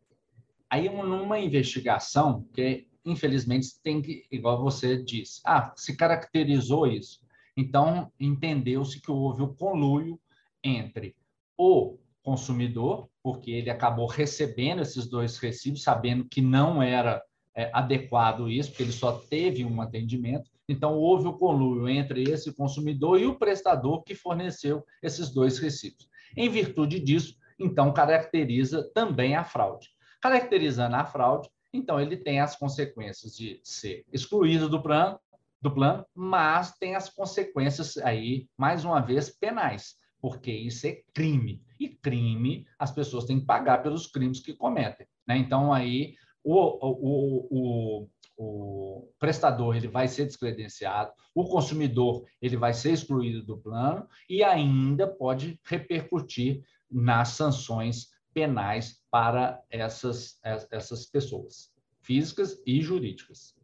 aí 0.70 0.88
numa 0.88 1.40
investigação, 1.40 2.44
que 2.54 2.88
infelizmente, 3.06 3.80
tem 3.84 4.02
que, 4.02 4.26
igual 4.32 4.62
você 4.62 5.02
disse, 5.02 5.40
ah, 5.46 5.72
se 5.76 5.96
caracterizou 5.96 6.88
isso. 6.88 7.22
Então, 7.56 8.12
entendeu-se 8.20 9.00
que 9.00 9.12
houve 9.12 9.44
o 9.44 9.54
conluio 9.54 10.20
entre 10.64 11.16
o 11.56 11.98
consumidor, 12.24 13.08
porque 13.26 13.50
ele 13.50 13.72
acabou 13.72 14.06
recebendo 14.06 14.84
esses 14.84 15.08
dois 15.08 15.40
recibos, 15.40 15.82
sabendo 15.82 16.26
que 16.26 16.42
não 16.42 16.80
era 16.80 17.24
é, 17.56 17.72
adequado 17.74 18.48
isso, 18.48 18.70
porque 18.70 18.84
ele 18.84 18.92
só 18.92 19.14
teve 19.14 19.66
um 19.66 19.82
atendimento. 19.82 20.52
Então, 20.70 20.94
houve 20.94 21.28
o 21.28 21.34
conluio 21.34 21.90
entre 21.90 22.22
esse 22.22 22.54
consumidor 22.54 23.20
e 23.20 23.26
o 23.26 23.34
prestador 23.34 24.04
que 24.04 24.14
forneceu 24.14 24.86
esses 25.02 25.32
dois 25.32 25.58
recibos. 25.58 26.08
Em 26.38 26.48
virtude 26.48 27.00
disso, 27.00 27.36
então, 27.58 27.92
caracteriza 27.92 28.88
também 28.94 29.36
a 29.36 29.44
fraude. 29.44 29.90
Caracterizando 30.22 30.96
a 30.96 31.04
fraude, 31.04 31.50
Então, 31.74 32.00
ele 32.00 32.18
tem 32.18 32.40
as 32.40 32.56
consequências 32.56 33.36
de 33.36 33.60
ser 33.64 34.06
excluído 34.14 34.70
do 34.70 34.84
plano, 34.84 35.20
do 35.60 35.74
plano, 35.74 36.06
mas 36.14 36.78
tem 36.78 36.96
as 36.96 37.10
consequências 37.10 37.98
aí, 37.98 38.48
mais 38.56 38.86
uma 38.86 39.02
vez, 39.02 39.32
penais, 39.32 39.96
porque 40.22 40.52
isso 40.52 40.86
é 40.86 41.02
crime. 41.12 41.65
E 41.80 41.90
crime, 41.90 42.66
as 42.80 42.92
pessoas 42.92 43.26
têm 43.26 43.40
que 43.40 43.46
pagar 43.46 43.84
pelos 43.84 44.08
crimes 44.08 44.40
que 44.40 44.54
cometem. 44.54 45.08
Né? 45.28 45.38
Então, 45.38 45.74
aí, 45.74 46.16
o, 46.44 46.56
o, 46.56 47.48
o, 47.50 48.10
o 48.38 49.10
prestador 49.20 49.76
ele 49.76 49.88
vai 49.88 50.08
ser 50.08 50.26
descredenciado, 50.26 51.12
o 51.34 51.46
consumidor 51.46 52.26
ele 52.42 52.56
vai 52.56 52.74
ser 52.74 52.92
excluído 52.92 53.44
do 53.44 53.58
plano 53.58 54.08
e 54.30 54.44
ainda 54.44 55.08
pode 55.08 55.60
repercutir 55.64 56.64
nas 56.90 57.30
sanções 57.30 58.10
penais 58.34 59.02
para 59.10 59.62
essas, 59.70 60.40
essas 60.44 61.06
pessoas, 61.06 61.72
físicas 62.02 62.62
e 62.66 62.82
jurídicas. 62.82 63.56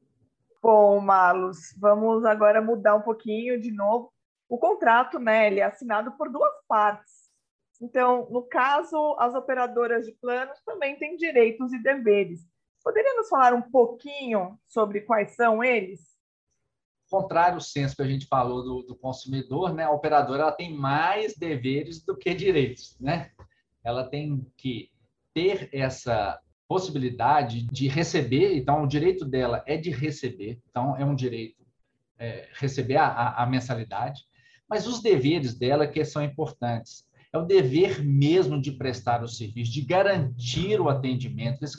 Bom, 0.61 0.99
Marlos, 0.99 1.75
vamos 1.77 2.23
agora 2.23 2.61
mudar 2.61 2.95
um 2.95 3.01
pouquinho 3.01 3.59
de 3.59 3.71
novo. 3.71 4.13
O 4.47 4.57
contrato, 4.57 5.19
né, 5.19 5.47
ele 5.47 5.59
é 5.59 5.63
assinado 5.63 6.11
por 6.13 6.31
duas 6.31 6.53
partes. 6.67 7.20
Então, 7.81 8.29
no 8.29 8.43
caso, 8.43 9.15
as 9.17 9.33
operadoras 9.33 10.05
de 10.05 10.11
planos 10.13 10.61
também 10.63 10.97
têm 10.99 11.17
direitos 11.17 11.73
e 11.73 11.81
deveres. 11.81 12.41
Poderia 12.83 13.15
nos 13.15 13.27
falar 13.27 13.53
um 13.53 13.61
pouquinho 13.61 14.59
sobre 14.67 15.01
quais 15.01 15.35
são 15.35 15.63
eles? 15.63 16.11
Contrário 17.09 17.55
ao 17.55 17.61
senso 17.61 17.95
que 17.95 18.01
a 18.01 18.07
gente 18.07 18.27
falou 18.27 18.63
do, 18.63 18.81
do 18.83 18.95
consumidor, 18.95 19.73
né, 19.73 19.83
a 19.83 19.91
operadora 19.91 20.43
ela 20.43 20.51
tem 20.51 20.73
mais 20.73 21.35
deveres 21.35 22.03
do 22.03 22.15
que 22.15 22.33
direitos, 22.33 22.95
né? 22.99 23.31
Ela 23.83 24.07
tem 24.07 24.45
que 24.55 24.89
ter 25.33 25.69
essa 25.73 26.39
possibilidade 26.67 27.67
de 27.67 27.87
receber, 27.89 28.55
então 28.55 28.83
o 28.83 28.87
direito 28.87 29.25
dela 29.25 29.61
é 29.67 29.75
de 29.75 29.89
receber, 29.89 30.61
então 30.69 30.95
é 30.95 31.03
um 31.03 31.13
direito 31.13 31.61
é, 32.17 32.47
receber 32.53 32.95
a, 32.95 33.33
a, 33.43 33.45
mensalidade, 33.45 34.21
mas 34.69 34.87
os 34.87 35.01
deveres 35.01 35.53
dela 35.53 35.85
que 35.85 36.05
são 36.05 36.23
importantes. 36.23 37.05
É 37.33 37.37
o 37.37 37.45
dever 37.45 38.03
mesmo 38.03 38.61
de 38.61 38.71
prestar 38.71 39.23
o 39.23 39.27
serviço, 39.27 39.71
de 39.71 39.81
garantir 39.81 40.81
o 40.81 40.89
atendimento, 40.89 41.63
esse, 41.63 41.77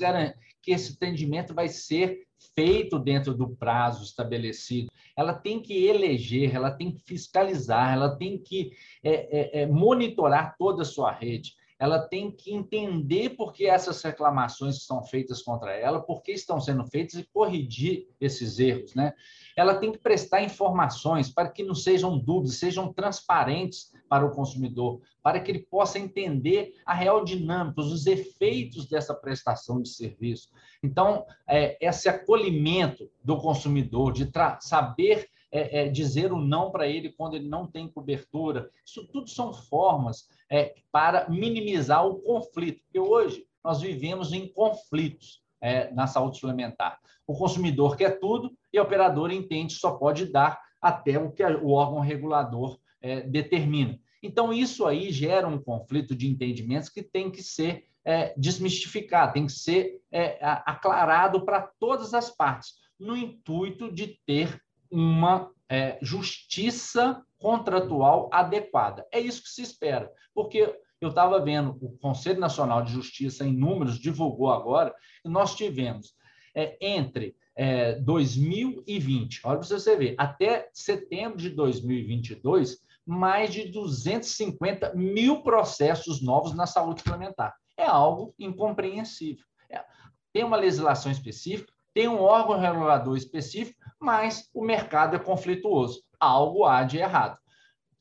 que 0.63 0.73
esse 0.73 0.95
atendimento 0.95 1.53
vai 1.53 1.69
ser 1.69 2.27
feito 2.55 2.99
dentro 2.99 3.35
do 3.35 3.49
prazo 3.57 4.03
estabelecido. 4.03 4.91
Ela 5.17 5.35
tem 5.35 5.61
que 5.61 5.87
eleger, 5.87 6.55
ela 6.55 6.71
tem 6.71 6.91
que 6.91 7.03
fiscalizar, 7.05 7.93
ela 7.93 8.17
tem 8.17 8.39
que 8.39 8.73
é, 9.03 9.61
é, 9.61 9.63
é, 9.63 9.67
monitorar 9.67 10.57
toda 10.59 10.83
a 10.83 10.87
sua 10.87 11.13
rede. 11.13 11.55
Ela 11.83 11.99
tem 11.99 12.31
que 12.31 12.55
entender 12.55 13.31
por 13.31 13.53
que 13.53 13.67
essas 13.67 14.01
reclamações 14.01 14.85
são 14.85 15.03
feitas 15.03 15.43
contra 15.43 15.73
ela, 15.73 16.01
por 16.01 16.23
que 16.23 16.31
estão 16.31 16.61
sendo 16.61 16.87
feitas 16.87 17.15
e 17.15 17.25
corrigir 17.25 18.07
esses 18.21 18.61
erros. 18.61 18.95
Né? 18.95 19.13
Ela 19.57 19.75
tem 19.75 19.91
que 19.91 19.99
prestar 19.99 20.45
informações 20.45 21.29
para 21.29 21.51
que 21.51 21.65
não 21.65 21.75
sejam 21.75 22.17
dúvidas, 22.17 22.61
sejam 22.61 22.93
transparentes 22.93 23.91
para 24.09 24.25
o 24.25 24.31
consumidor, 24.31 25.01
para 25.21 25.41
que 25.41 25.51
ele 25.51 25.67
possa 25.69 25.99
entender 25.99 26.73
a 26.87 26.95
real 26.95 27.25
dinâmica, 27.25 27.81
os 27.81 28.07
efeitos 28.07 28.89
dessa 28.89 29.13
prestação 29.13 29.83
de 29.83 29.89
serviço. 29.89 30.51
Então, 30.85 31.27
é, 31.49 31.77
esse 31.85 32.09
acolhimento 32.09 33.11
do 33.25 33.37
consumidor, 33.39 34.13
de 34.13 34.31
saber 34.61 35.29
é, 35.53 35.83
é, 35.83 35.89
dizer 35.89 36.33
o 36.33 36.41
não 36.41 36.71
para 36.71 36.89
ele 36.89 37.13
quando 37.13 37.35
ele 37.35 37.47
não 37.47 37.67
tem 37.67 37.87
cobertura, 37.87 38.71
isso 38.85 39.07
tudo 39.09 39.29
são 39.29 39.53
formas 39.53 40.27
é, 40.51 40.75
para 40.91 41.29
minimizar 41.29 42.07
o 42.07 42.17
conflito, 42.23 42.83
porque 42.85 42.99
hoje 42.99 43.47
nós 43.63 43.81
vivemos 43.81 44.33
em 44.33 44.49
conflitos 44.49 45.43
é, 45.61 45.93
na 45.93 46.07
saúde 46.07 46.39
suplementar. 46.39 46.99
O 47.27 47.37
consumidor 47.37 47.97
quer 47.97 48.19
tudo 48.19 48.51
e 48.73 48.79
a 48.79 48.83
operadora 48.83 49.33
entende 49.33 49.75
que 49.75 49.81
só 49.81 49.93
pode 49.93 50.27
dar 50.27 50.61
até 50.81 51.19
o 51.19 51.31
que 51.31 51.45
o 51.45 51.71
órgão 51.71 52.01
regulador 52.01 52.79
é, 53.01 53.21
determina. 53.21 54.01
Então, 54.23 54.53
isso 54.53 54.87
aí 54.87 55.13
gera 55.13 55.47
um 55.47 55.59
conflito 55.61 56.15
de 56.15 56.29
entendimentos 56.29 56.89
que 56.89 57.03
tem 57.03 57.31
que 57.31 57.43
ser 57.43 57.87
é, 58.05 58.35
desmistificado, 58.37 59.35
tem 59.35 59.47
que 59.47 59.53
ser 59.53 60.01
é, 60.11 60.39
aclarado 60.41 61.45
para 61.45 61.61
todas 61.61 62.15
as 62.15 62.31
partes, 62.31 62.75
no 62.99 63.17
intuito 63.17 63.93
de 63.93 64.19
ter 64.27 64.61
uma 64.93 65.51
é, 65.69 65.99
justiça 66.03 67.25
contratual 67.39 68.29
adequada. 68.33 69.07
É 69.11 69.19
isso 69.19 69.43
que 69.43 69.49
se 69.49 69.63
espera, 69.63 70.13
porque 70.35 70.79
eu 71.01 71.09
estava 71.09 71.41
vendo 71.41 71.77
o 71.81 71.99
Conselho 71.99 72.39
Nacional 72.39 72.83
de 72.85 72.93
Justiça, 72.93 73.45
em 73.45 73.53
números, 73.53 73.99
divulgou 73.99 74.51
agora, 74.51 74.95
que 75.23 75.29
nós 75.29 75.57
tivemos 75.57 76.15
é, 76.55 76.77
entre 76.81 77.35
é, 77.57 77.95
2020, 77.97 79.41
olha 79.45 79.59
para 79.59 79.67
você 79.67 79.97
ver, 79.97 80.15
até 80.17 80.69
setembro 80.73 81.39
de 81.39 81.51
2022, 81.51 82.79
mais 83.05 83.53
de 83.53 83.65
250 83.69 84.95
mil 84.95 85.43
processos 85.43 86.23
novos 86.23 86.55
na 86.55 86.67
saúde 86.67 87.01
suplementar. 87.01 87.55
É 87.77 87.85
algo 87.85 88.35
incompreensível. 88.39 89.45
É, 89.69 89.85
tem 90.33 90.45
uma 90.45 90.57
legislação 90.57 91.11
específica, 91.11 91.73
tem 91.93 92.09
um 92.09 92.21
órgão 92.21 92.59
regulador 92.59 93.17
específico, 93.17 93.82
mas 94.03 94.51
o 94.53 94.65
mercado 94.65 95.15
é 95.15 95.19
conflituoso. 95.19 96.03
Algo 96.19 96.65
há 96.65 96.83
de 96.83 96.99
errado. 96.99 97.39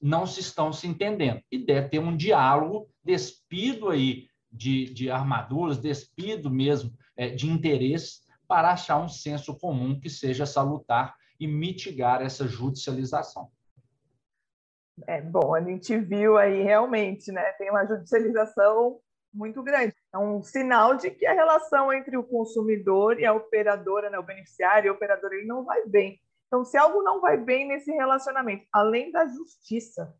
Não 0.02 0.26
se 0.26 0.40
estão 0.40 0.74
se 0.74 0.88
entendendo. 0.88 1.42
E 1.52 1.64
deve 1.64 1.90
ter 1.90 2.00
um 2.00 2.18
diálogo 2.18 2.90
despido 3.04 3.90
aí 3.90 4.28
de, 4.52 4.86
de 4.86 5.12
armaduras, 5.12 5.78
despido 5.78 6.50
mesmo 6.50 6.92
é, 7.16 7.30
de 7.30 7.48
interesses, 7.48 8.22
para 8.48 8.72
achar 8.72 8.98
um 8.98 9.08
senso 9.08 9.58
comum 9.58 10.00
que 10.00 10.10
seja 10.10 10.46
salutar 10.46 11.16
e 11.40 11.48
mitigar 11.48 12.22
essa 12.22 12.48
judicialização. 12.48 13.50
É, 15.08 15.22
bom, 15.22 15.56
a 15.56 15.62
gente 15.62 15.98
viu 15.98 16.38
aí 16.38 16.64
realmente, 16.64 17.32
né? 17.32 17.44
Tem 17.54 17.70
uma 17.70 17.86
judicialização 17.86 19.00
muito 19.34 19.62
grande. 19.64 19.96
É 20.14 20.18
um 20.18 20.42
sinal 20.42 20.96
de 20.96 21.12
que 21.12 21.26
a 21.26 21.34
relação 21.34 21.92
entre 21.94 22.18
o 22.18 22.24
consumidor 22.24 23.20
e 23.20 23.26
a 23.26 23.34
operadora, 23.34 24.10
né, 24.10 24.20
o 24.20 24.24
beneficiário 24.24 24.88
e 24.88 24.90
a 24.90 24.94
operadora, 24.94 25.36
ele 25.36 25.48
não 25.48 25.64
vai 25.64 25.86
bem. 25.86 26.20
Então, 26.48 26.66
se 26.66 26.78
algo 26.78 27.02
não 27.02 27.22
vai 27.22 27.38
bem 27.38 27.68
nesse 27.68 27.92
relacionamento, 27.92 28.66
além 28.74 29.12
da 29.12 29.26
justiça, 29.26 30.14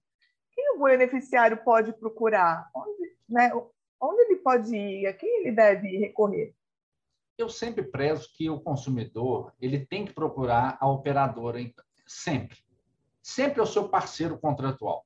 quem 0.54 0.76
o 0.76 0.84
beneficiário 0.84 1.58
pode 1.64 1.94
procurar? 1.94 2.70
Onde, 2.76 3.16
né, 3.28 3.52
onde 4.00 4.22
ele 4.22 4.38
pode 4.38 4.76
ir? 4.76 5.08
A 5.08 5.14
quem 5.14 5.42
ele 5.42 5.52
deve 5.52 5.98
recorrer? 5.98 6.54
Eu 7.38 7.50
sempre 7.50 7.84
prezo 7.84 8.32
que 8.34 8.50
o 8.50 8.60
consumidor 8.60 9.54
ele 9.60 9.86
tem 9.86 10.06
que 10.06 10.14
procurar 10.14 10.78
a 10.80 10.88
operadora 10.88 11.60
sempre 12.06 12.58
sempre 13.22 13.60
é 13.60 13.64
o 13.64 13.68
seu 13.68 13.88
parceiro 13.88 14.38
contratual. 14.38 15.06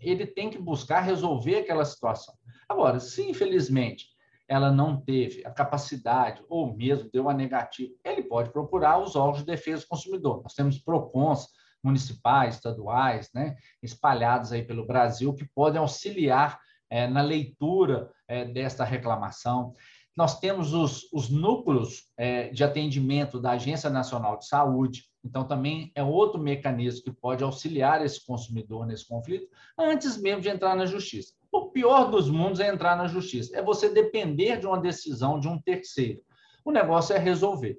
Ele 0.00 0.26
tem 0.26 0.50
que 0.50 0.58
buscar 0.58 1.00
resolver 1.00 1.56
aquela 1.56 1.84
situação. 1.84 2.34
Agora, 2.68 3.00
se 3.00 3.28
infelizmente 3.28 4.08
ela 4.48 4.70
não 4.70 5.00
teve 5.00 5.44
a 5.46 5.50
capacidade 5.50 6.42
ou 6.48 6.76
mesmo 6.76 7.10
deu 7.10 7.28
a 7.28 7.34
negativa, 7.34 7.92
ele 8.04 8.22
pode 8.22 8.50
procurar 8.50 8.98
os 8.98 9.16
órgãos 9.16 9.38
de 9.38 9.46
defesa 9.46 9.82
do 9.82 9.88
consumidor. 9.88 10.42
Nós 10.42 10.54
temos 10.54 10.78
PROCONs 10.78 11.48
municipais, 11.82 12.56
estaduais, 12.56 13.30
né, 13.34 13.56
espalhados 13.82 14.52
aí 14.52 14.62
pelo 14.62 14.86
Brasil, 14.86 15.34
que 15.34 15.46
podem 15.54 15.80
auxiliar 15.80 16.58
é, 16.90 17.06
na 17.06 17.22
leitura 17.22 18.10
é, 18.28 18.44
desta 18.44 18.84
reclamação. 18.84 19.74
Nós 20.16 20.38
temos 20.38 20.72
os, 20.72 21.08
os 21.12 21.28
núcleos 21.28 22.04
é, 22.16 22.48
de 22.50 22.62
atendimento 22.62 23.40
da 23.40 23.52
Agência 23.52 23.90
Nacional 23.90 24.38
de 24.38 24.46
Saúde, 24.46 25.04
então, 25.24 25.42
também 25.42 25.90
é 25.94 26.02
outro 26.02 26.38
mecanismo 26.38 27.02
que 27.02 27.10
pode 27.10 27.42
auxiliar 27.42 28.04
esse 28.04 28.24
consumidor 28.26 28.84
nesse 28.86 29.08
conflito, 29.08 29.48
antes 29.78 30.18
mesmo 30.18 30.42
de 30.42 30.50
entrar 30.50 30.76
na 30.76 30.84
justiça. 30.84 31.32
O 31.50 31.70
pior 31.70 32.10
dos 32.10 32.28
mundos 32.28 32.60
é 32.60 32.68
entrar 32.68 32.94
na 32.94 33.06
justiça, 33.06 33.56
é 33.56 33.62
você 33.62 33.88
depender 33.88 34.58
de 34.58 34.66
uma 34.66 34.78
decisão 34.78 35.40
de 35.40 35.48
um 35.48 35.58
terceiro. 35.58 36.20
O 36.62 36.70
negócio 36.70 37.16
é 37.16 37.18
resolver. 37.18 37.78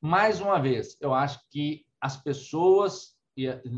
Mais 0.00 0.40
uma 0.40 0.58
vez, 0.58 0.96
eu 1.00 1.14
acho 1.14 1.38
que 1.48 1.86
as 2.00 2.16
pessoas 2.16 3.14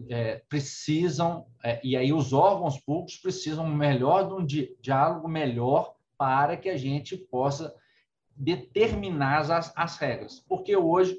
é, 0.08 0.42
precisam, 0.48 1.46
é, 1.62 1.80
e 1.84 1.96
aí 1.96 2.12
os 2.12 2.32
órgãos 2.32 2.80
públicos 2.80 3.18
precisam 3.18 3.66
melhor 3.66 4.26
de 4.26 4.34
um 4.34 4.46
diálogo 4.80 5.28
melhor 5.28 5.95
para 6.18 6.56
que 6.56 6.68
a 6.68 6.76
gente 6.76 7.16
possa 7.16 7.74
determinar 8.36 9.50
as, 9.50 9.72
as 9.76 9.96
regras. 9.96 10.44
Porque 10.48 10.76
hoje 10.76 11.18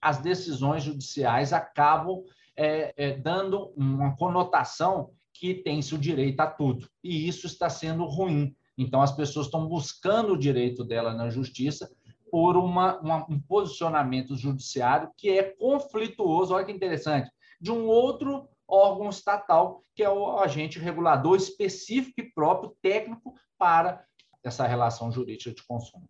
as 0.00 0.18
decisões 0.18 0.82
judiciais 0.82 1.52
acabam 1.52 2.22
é, 2.56 2.92
é, 2.96 3.16
dando 3.16 3.72
uma 3.76 4.16
conotação 4.16 5.10
que 5.32 5.54
tem-se 5.54 5.94
o 5.94 5.98
direito 5.98 6.40
a 6.40 6.46
tudo. 6.46 6.88
E 7.02 7.28
isso 7.28 7.46
está 7.46 7.70
sendo 7.70 8.04
ruim. 8.04 8.54
Então, 8.76 9.00
as 9.00 9.12
pessoas 9.12 9.46
estão 9.46 9.66
buscando 9.66 10.32
o 10.32 10.38
direito 10.38 10.84
dela 10.84 11.14
na 11.14 11.30
justiça 11.30 11.90
por 12.30 12.56
uma, 12.56 12.98
uma, 13.00 13.26
um 13.28 13.40
posicionamento 13.40 14.36
judiciário 14.36 15.10
que 15.16 15.30
é 15.30 15.42
conflituoso, 15.42 16.54
olha 16.54 16.64
que 16.64 16.72
interessante, 16.72 17.30
de 17.60 17.72
um 17.72 17.86
outro 17.86 18.48
órgão 18.66 19.08
estatal, 19.08 19.82
que 19.94 20.02
é 20.02 20.10
o 20.10 20.38
agente 20.38 20.78
regulador 20.78 21.36
específico 21.36 22.20
e 22.20 22.32
próprio 22.32 22.76
técnico 22.82 23.34
para 23.56 24.04
essa 24.44 24.66
relação 24.66 25.10
jurídica 25.10 25.54
de 25.54 25.66
consumo. 25.66 26.08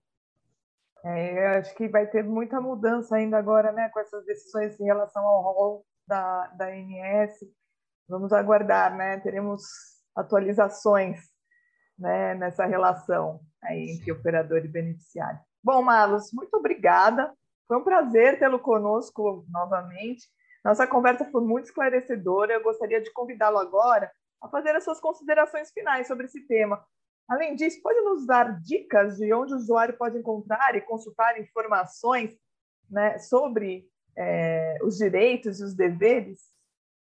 É, 1.04 1.58
acho 1.58 1.74
que 1.74 1.88
vai 1.88 2.06
ter 2.06 2.24
muita 2.24 2.60
mudança 2.60 3.16
ainda 3.16 3.38
agora, 3.38 3.72
né, 3.72 3.88
com 3.90 4.00
essas 4.00 4.24
decisões 4.24 4.78
em 4.80 4.84
relação 4.84 5.24
ao 5.24 5.42
rol 5.42 5.86
da, 6.06 6.48
da 6.48 6.66
ANS. 6.66 7.38
Vamos 8.08 8.32
aguardar, 8.32 8.96
né? 8.96 9.18
Teremos 9.20 9.62
atualizações 10.16 11.20
né, 11.98 12.34
nessa 12.34 12.64
relação 12.64 13.40
aí 13.62 13.90
entre 13.90 14.10
operador 14.12 14.64
e 14.64 14.68
beneficiário. 14.68 15.38
Bom, 15.62 15.82
Marlos, 15.82 16.32
muito 16.32 16.54
obrigada. 16.54 17.32
Foi 17.66 17.76
um 17.76 17.84
prazer 17.84 18.38
tê-lo 18.38 18.58
conosco 18.58 19.44
novamente. 19.50 20.26
Nossa 20.64 20.86
conversa 20.86 21.30
foi 21.30 21.42
muito 21.42 21.66
esclarecedora. 21.66 22.54
Eu 22.54 22.62
gostaria 22.62 23.00
de 23.00 23.12
convidá-lo 23.12 23.58
agora 23.58 24.10
a 24.40 24.48
fazer 24.48 24.74
as 24.74 24.84
suas 24.84 25.00
considerações 25.00 25.70
finais 25.70 26.06
sobre 26.06 26.26
esse 26.26 26.46
tema. 26.46 26.82
Além 27.28 27.54
disso, 27.54 27.82
pode 27.82 28.00
nos 28.00 28.26
dar 28.26 28.58
dicas 28.60 29.18
de 29.18 29.32
onde 29.34 29.52
o 29.52 29.56
usuário 29.56 29.96
pode 29.98 30.16
encontrar 30.16 30.74
e 30.74 30.80
consultar 30.80 31.38
informações 31.38 32.34
né, 32.90 33.18
sobre 33.18 33.86
é, 34.16 34.78
os 34.82 34.96
direitos 34.96 35.60
e 35.60 35.64
os 35.64 35.74
deveres? 35.74 36.50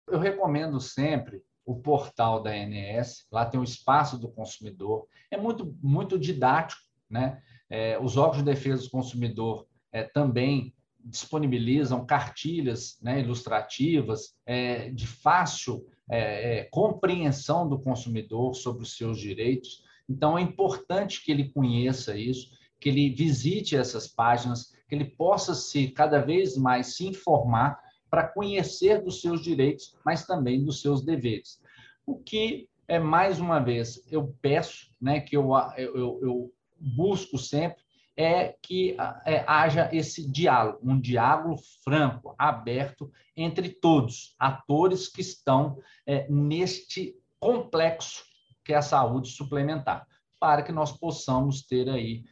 Eu 0.06 0.18
recomendo 0.18 0.80
sempre 0.80 1.42
o 1.64 1.76
portal 1.76 2.42
da 2.42 2.50
ANS, 2.50 3.26
lá 3.30 3.44
tem 3.44 3.58
o 3.58 3.64
espaço 3.64 4.18
do 4.18 4.30
consumidor, 4.30 5.06
é 5.30 5.36
muito, 5.36 5.76
muito 5.82 6.18
didático, 6.18 6.82
né? 7.08 7.42
É, 7.68 7.98
os 7.98 8.16
órgãos 8.16 8.38
de 8.38 8.44
defesa 8.44 8.82
do 8.82 8.90
consumidor 8.90 9.66
é, 9.90 10.02
também 10.02 10.74
disponibilizam 11.04 12.06
cartilhas 12.06 12.98
né, 13.00 13.20
ilustrativas 13.20 14.34
é, 14.46 14.90
de 14.90 15.06
fácil 15.06 15.86
é, 16.10 16.58
é, 16.58 16.64
compreensão 16.64 17.68
do 17.68 17.80
consumidor 17.80 18.54
sobre 18.54 18.82
os 18.82 18.96
seus 18.96 19.18
direitos. 19.18 19.82
Então, 20.12 20.36
é 20.36 20.42
importante 20.42 21.24
que 21.24 21.32
ele 21.32 21.48
conheça 21.48 22.14
isso, 22.14 22.50
que 22.78 22.90
ele 22.90 23.08
visite 23.08 23.74
essas 23.74 24.06
páginas, 24.06 24.72
que 24.86 24.94
ele 24.94 25.06
possa 25.06 25.54
se 25.54 25.88
cada 25.88 26.20
vez 26.20 26.54
mais 26.54 26.96
se 26.96 27.06
informar 27.06 27.80
para 28.10 28.28
conhecer 28.28 29.02
dos 29.02 29.22
seus 29.22 29.42
direitos, 29.42 29.96
mas 30.04 30.26
também 30.26 30.62
dos 30.62 30.82
seus 30.82 31.02
deveres. 31.02 31.62
O 32.04 32.18
que 32.18 32.68
é 32.86 32.98
mais 32.98 33.40
uma 33.40 33.58
vez 33.58 34.06
eu 34.10 34.36
peço, 34.42 34.90
né, 35.00 35.18
que 35.18 35.34
eu, 35.34 35.48
eu, 35.78 36.20
eu 36.22 36.52
busco 36.78 37.38
sempre 37.38 37.82
é 38.14 38.54
que 38.60 38.94
é, 39.24 39.42
haja 39.46 39.88
esse 39.90 40.30
diálogo, 40.30 40.78
um 40.82 41.00
diálogo 41.00 41.56
franco, 41.82 42.34
aberto 42.36 43.10
entre 43.34 43.70
todos, 43.70 44.34
atores 44.38 45.08
que 45.08 45.22
estão 45.22 45.78
é, 46.06 46.28
neste 46.28 47.16
complexo 47.40 48.30
que 48.64 48.72
é 48.72 48.76
a 48.76 48.82
saúde 48.82 49.28
suplementar, 49.28 50.06
para 50.38 50.62
que 50.62 50.72
nós 50.72 50.92
possamos 50.92 51.62
ter 51.62 51.88
aí 51.88 52.24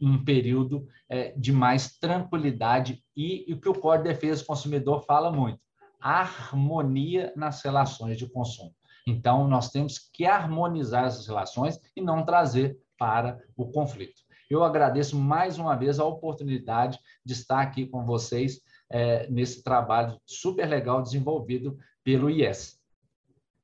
um 0.00 0.24
período 0.24 0.86
é, 1.08 1.32
de 1.32 1.52
mais 1.52 1.98
tranquilidade 1.98 3.02
e, 3.16 3.44
e 3.50 3.54
o 3.54 3.60
que 3.60 3.68
o 3.68 3.74
Código 3.74 4.08
de 4.08 4.14
Defesa 4.14 4.42
do 4.42 4.46
Consumidor 4.46 5.04
fala 5.04 5.32
muito, 5.32 5.58
harmonia 6.00 7.32
nas 7.36 7.62
relações 7.62 8.16
de 8.16 8.28
consumo. 8.28 8.72
Então, 9.06 9.48
nós 9.48 9.70
temos 9.70 9.98
que 9.98 10.26
harmonizar 10.26 11.06
essas 11.06 11.26
relações 11.26 11.80
e 11.96 12.00
não 12.00 12.24
trazer 12.24 12.78
para 12.96 13.40
o 13.56 13.70
conflito. 13.72 14.22
Eu 14.48 14.62
agradeço 14.62 15.18
mais 15.18 15.58
uma 15.58 15.74
vez 15.74 15.98
a 15.98 16.04
oportunidade 16.04 16.98
de 17.24 17.32
estar 17.32 17.60
aqui 17.60 17.86
com 17.86 18.04
vocês 18.04 18.60
é, 18.90 19.26
nesse 19.28 19.62
trabalho 19.62 20.20
super 20.26 20.68
legal 20.68 21.02
desenvolvido 21.02 21.76
pelo 22.04 22.30
IES. 22.30 22.78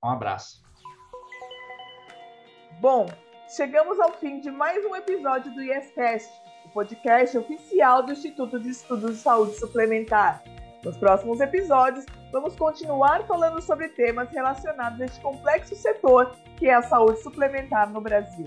Um 0.03 0.09
abraço. 0.09 0.68
Bom, 2.81 3.09
chegamos 3.49 3.99
ao 3.99 4.13
fim 4.13 4.39
de 4.39 4.53
mais 4.53 4.85
um 4.85 4.95
episódio 4.95 5.53
do 5.53 5.61
IEScast, 5.61 6.31
o 6.65 6.69
podcast 6.69 7.37
oficial 7.37 8.05
do 8.05 8.13
Instituto 8.13 8.61
de 8.61 8.71
Estudos 8.71 9.17
de 9.17 9.17
Saúde 9.17 9.59
Suplementar. 9.59 10.45
Nos 10.85 10.97
próximos 10.97 11.41
episódios, 11.41 12.07
vamos 12.31 12.55
continuar 12.55 13.27
falando 13.27 13.61
sobre 13.61 13.89
temas 13.89 14.31
relacionados 14.31 15.01
a 15.01 15.07
este 15.07 15.21
complexo 15.21 15.75
setor 15.75 16.37
que 16.57 16.69
é 16.69 16.75
a 16.75 16.83
saúde 16.83 17.21
suplementar 17.21 17.91
no 17.91 18.01
Brasil. 18.01 18.47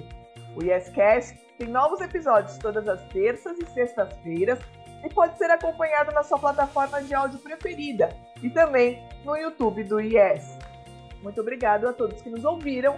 O 0.55 0.63
IEScast 0.63 1.37
tem 1.57 1.67
novos 1.67 1.99
episódios 1.99 2.57
todas 2.57 2.87
as 2.87 3.01
terças 3.09 3.59
e 3.59 3.65
sextas-feiras 3.65 4.59
e 5.03 5.09
pode 5.09 5.37
ser 5.37 5.51
acompanhado 5.51 6.13
na 6.13 6.23
sua 6.23 6.39
plataforma 6.39 7.01
de 7.03 7.13
áudio 7.13 7.39
preferida 7.39 8.15
e 8.41 8.49
também 8.49 9.03
no 9.25 9.35
YouTube 9.35 9.83
do 9.83 9.99
IES. 9.99 10.57
Muito 11.21 11.41
obrigado 11.41 11.87
a 11.87 11.93
todos 11.93 12.21
que 12.21 12.29
nos 12.29 12.45
ouviram 12.45 12.97